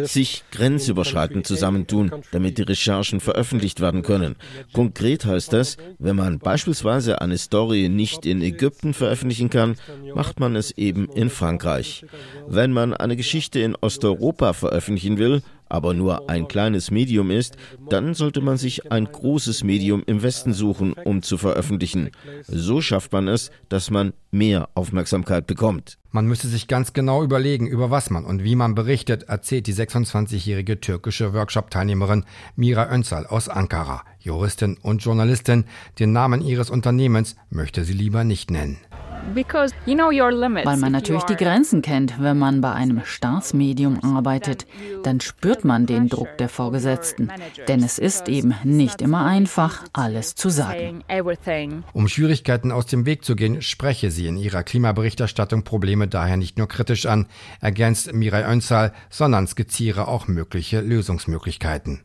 sich 0.07 0.45
grenzüberschreitend 0.51 1.47
zusammentun, 1.47 2.11
damit 2.33 2.59
die 2.59 2.63
Recherchen 2.63 3.21
veröffentlicht 3.21 3.81
werden 3.81 4.03
können. 4.03 4.37
Konkret 4.73 5.27
heißt 5.27 5.53
das, 5.53 5.77
wenn 5.99 6.17
man 6.17 6.39
beispielsweise 6.39 7.21
eine 7.21 7.37
Story 7.37 7.89
nicht 7.89 8.25
in 8.27 8.41
Ägypten 8.41 8.95
veröffentlichen 8.95 9.51
kann, 9.51 9.77
macht 10.15 10.41
man 10.41 10.57
es 10.57 10.71
eben 10.73 11.09
in 11.11 11.29
Frankreich. 11.29 12.07
Wenn 12.49 12.73
man 12.73 12.95
eine 12.95 13.17
Geschichte 13.17 13.61
in 13.61 13.77
Osteuropa 13.77 14.55
veröffentlichen 14.55 15.19
will, 15.19 15.43
aber 15.75 15.93
nur 15.93 16.31
ein 16.31 16.47
kleines 16.47 16.93
Medium 16.93 17.33
ist, 17.33 17.57
dann 17.91 18.15
sollte 18.15 18.41
man 18.41 18.59
sich 18.59 18.93
ein 18.93 19.07
großes 19.07 19.65
Medium 19.65 20.05
im 20.07 20.23
Westen 20.23 20.53
suchen, 20.53 20.93
um 20.93 21.21
zu 21.21 21.37
veröffentlichen. 21.37 22.11
So 22.47 22.81
schafft 22.81 23.11
man 23.13 23.27
es, 23.27 23.51
dass 23.69 23.91
man 23.91 24.13
mehr 24.31 24.69
Aufmerksamkeit 24.75 25.49
bekommt. 25.49 25.99
Man 26.13 26.27
müsse 26.27 26.47
sich 26.47 26.69
ganz 26.69 26.93
genau 26.93 27.25
überlegen, 27.25 27.67
über 27.67 27.91
was 27.91 28.09
man 28.09 28.25
und 28.25 28.45
wie 28.45 28.55
man 28.55 28.77
berichtet, 28.77 29.25
erzählt 29.25 29.67
die 29.67 29.75
26-jährige 29.75 30.79
türkische 30.79 31.35
Workshop-Teilnehmerin 31.35 32.25
Mira 32.55 32.89
Önsal 32.95 33.27
aus 33.27 33.49
Ankara. 33.49 34.05
Juristin 34.25 34.79
und 34.81 35.05
Journalistin, 35.05 35.65
den 35.99 36.13
Namen 36.13 36.41
ihres 36.41 36.71
Unternehmens 36.71 37.37
möchte 37.51 37.85
sie 37.85 37.93
lieber 37.93 38.25
nicht 38.25 38.51
nennen. 38.51 38.79
Weil 39.33 40.77
man 40.77 40.93
natürlich 40.93 41.23
die 41.25 41.37
Grenzen 41.37 41.83
kennt. 41.83 42.21
Wenn 42.21 42.39
man 42.39 42.61
bei 42.61 42.73
einem 42.73 43.03
Staatsmedium 43.05 44.03
arbeitet, 44.03 44.67
dann 45.03 45.21
spürt 45.21 45.65
man 45.65 45.87
den 45.87 46.09
Druck 46.09 46.37
der 46.39 46.49
Vorgesetzten. 46.49 47.31
Denn 47.69 47.83
es 47.83 47.99
ist 47.99 48.29
eben 48.29 48.55
nicht 48.65 49.01
immer 49.01 49.25
einfach, 49.25 49.85
alles 49.93 50.35
zu 50.35 50.51
sagen. 50.51 51.05
Um 51.93 52.09
Schwierigkeiten 52.09 52.71
aus 52.73 52.87
dem 52.87 53.07
Weg 53.07 53.25
zu 53.25 53.37
gehen, 53.37 53.63
spreche 53.63 54.11
sie 54.11 54.27
in 54.27 54.37
ihrer 54.37 54.63
Klimaberichterstattung 54.63 55.65
Probleme 55.65 56.09
daher 56.09 56.37
nicht 56.37 56.59
nur 56.59 56.69
kritisch 56.69 57.07
an, 57.07 57.27
ergänzt 57.61 58.13
Mirai 58.13 58.45
Önsal, 58.45 58.93
sondern 59.11 59.47
skizziere 59.47 60.09
auch 60.09 60.29
mögliche 60.29 60.81
Lösungsmöglichkeiten. 60.81 62.01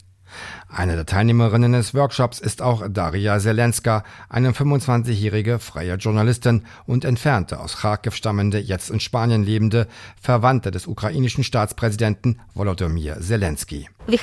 Eine 0.68 0.96
der 0.96 1.06
Teilnehmerinnen 1.06 1.74
des 1.74 1.94
Workshops 1.94 2.40
ist 2.40 2.62
auch 2.62 2.84
Daria 2.90 3.40
Zelenska, 3.40 4.04
eine 4.30 4.52
25-jährige 4.52 5.60
freie 5.60 5.96
Journalistin 5.96 6.64
und 6.86 7.06
entfernte 7.06 7.60
aus 7.60 7.78
Kharkiv 7.78 8.16
stammende, 8.16 8.60
jetzt 8.60 8.90
in 8.90 9.00
Spanien 9.00 9.44
lebende 9.44 9.88
Verwandte 10.22 10.72
des 10.72 10.88
ukrainischen 10.88 11.44
Staatspräsidenten 11.44 12.40
Volodymyr 12.54 13.20
Zelensky. 13.20 13.90
Wir 14.08 14.20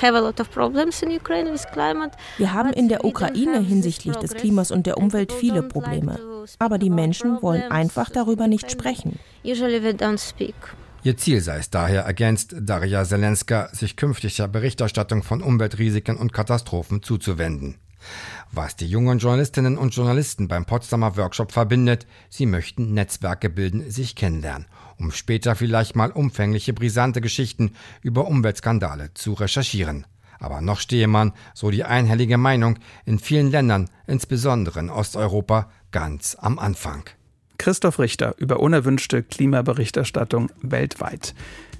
haben 2.52 2.72
in 2.72 2.88
der 2.88 3.04
Ukraine 3.04 3.60
hinsichtlich 3.60 4.16
des 4.16 4.34
Klimas 4.34 4.70
und 4.70 4.86
der 4.86 4.98
Umwelt 4.98 5.32
viele 5.32 5.62
Probleme. 5.62 6.18
Aber 6.58 6.78
die 6.78 6.90
Menschen 6.90 7.40
wollen 7.42 7.70
einfach 7.70 8.10
darüber 8.10 8.46
nicht 8.46 8.70
sprechen. 8.70 9.18
Ihr 11.06 11.16
Ziel 11.16 11.40
sei 11.40 11.58
es 11.58 11.70
daher, 11.70 12.02
ergänzt 12.02 12.56
Daria 12.58 13.04
Zelenska, 13.04 13.68
sich 13.72 13.94
künftiger 13.94 14.48
Berichterstattung 14.48 15.22
von 15.22 15.40
Umweltrisiken 15.40 16.16
und 16.16 16.32
Katastrophen 16.32 17.00
zuzuwenden. 17.00 17.76
Was 18.50 18.74
die 18.74 18.88
jungen 18.88 19.20
Journalistinnen 19.20 19.78
und 19.78 19.94
Journalisten 19.94 20.48
beim 20.48 20.64
Potsdamer 20.64 21.16
Workshop 21.16 21.52
verbindet, 21.52 22.08
sie 22.28 22.44
möchten 22.44 22.92
Netzwerke 22.92 23.50
bilden, 23.50 23.88
sich 23.88 24.16
kennenlernen, 24.16 24.66
um 24.98 25.12
später 25.12 25.54
vielleicht 25.54 25.94
mal 25.94 26.10
umfängliche, 26.10 26.72
brisante 26.72 27.20
Geschichten 27.20 27.76
über 28.02 28.26
Umweltskandale 28.26 29.14
zu 29.14 29.34
recherchieren. 29.34 30.08
Aber 30.40 30.60
noch 30.60 30.80
stehe 30.80 31.06
man, 31.06 31.34
so 31.54 31.70
die 31.70 31.84
einhellige 31.84 32.36
Meinung, 32.36 32.80
in 33.04 33.20
vielen 33.20 33.52
Ländern, 33.52 33.88
insbesondere 34.08 34.80
in 34.80 34.90
Osteuropa, 34.90 35.70
ganz 35.92 36.36
am 36.40 36.58
Anfang. 36.58 37.04
Christoph 37.58 37.98
Richter 37.98 38.34
über 38.38 38.60
unerwünschte 38.60 39.22
Klimaberichterstattung 39.22 40.50
weltweit. 40.62 41.34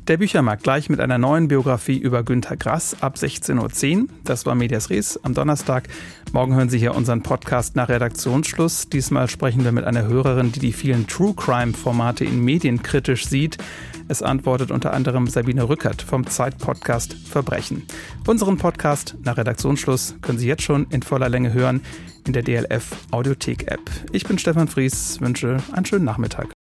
Der 0.09 0.19
Büchermarkt 0.19 0.63
gleich 0.63 0.89
mit 0.89 1.01
einer 1.01 1.19
neuen 1.19 1.49
Biografie 1.49 1.99
über 1.99 2.23
Günter 2.23 2.57
Grass 2.57 2.97
ab 3.03 3.17
16.10 3.17 4.03
Uhr. 4.03 4.09
Das 4.23 4.47
war 4.47 4.55
Medias 4.55 4.89
Res 4.89 5.19
am 5.25 5.35
Donnerstag. 5.35 5.89
Morgen 6.33 6.55
hören 6.55 6.69
Sie 6.69 6.79
hier 6.79 6.95
unseren 6.95 7.25
Podcast 7.25 7.75
nach 7.75 7.89
Redaktionsschluss. 7.89 8.89
Diesmal 8.89 9.29
sprechen 9.29 9.65
wir 9.65 9.73
mit 9.73 9.85
einer 9.85 10.07
Hörerin, 10.07 10.53
die 10.53 10.61
die 10.61 10.73
vielen 10.73 11.09
True 11.09 11.35
Crime-Formate 11.35 12.25
in 12.25 12.39
Medien 12.39 12.85
kritisch 12.85 13.27
sieht. 13.27 13.59
Es 14.09 14.23
antwortet 14.23 14.71
unter 14.71 14.93
anderem 14.93 15.27
Sabine 15.27 15.69
Rückert 15.69 16.01
vom 16.01 16.27
Zeit-Podcast 16.27 17.15
Verbrechen. 17.15 17.83
Unseren 18.27 18.57
Podcast 18.57 19.17
nach 19.25 19.37
Redaktionsschluss 19.37 20.15
können 20.23 20.39
Sie 20.39 20.47
jetzt 20.47 20.63
schon 20.63 20.87
in 20.91 21.03
voller 21.03 21.29
Länge 21.29 21.53
hören 21.53 21.81
in 22.25 22.33
der 22.33 22.43
DLF 22.43 22.97
Audiothek 23.11 23.71
App. 23.71 23.81
Ich 24.13 24.25
bin 24.25 24.39
Stefan 24.39 24.69
Fries, 24.69 25.21
wünsche 25.21 25.57
einen 25.73 25.87
schönen 25.87 26.05
Nachmittag. 26.05 26.55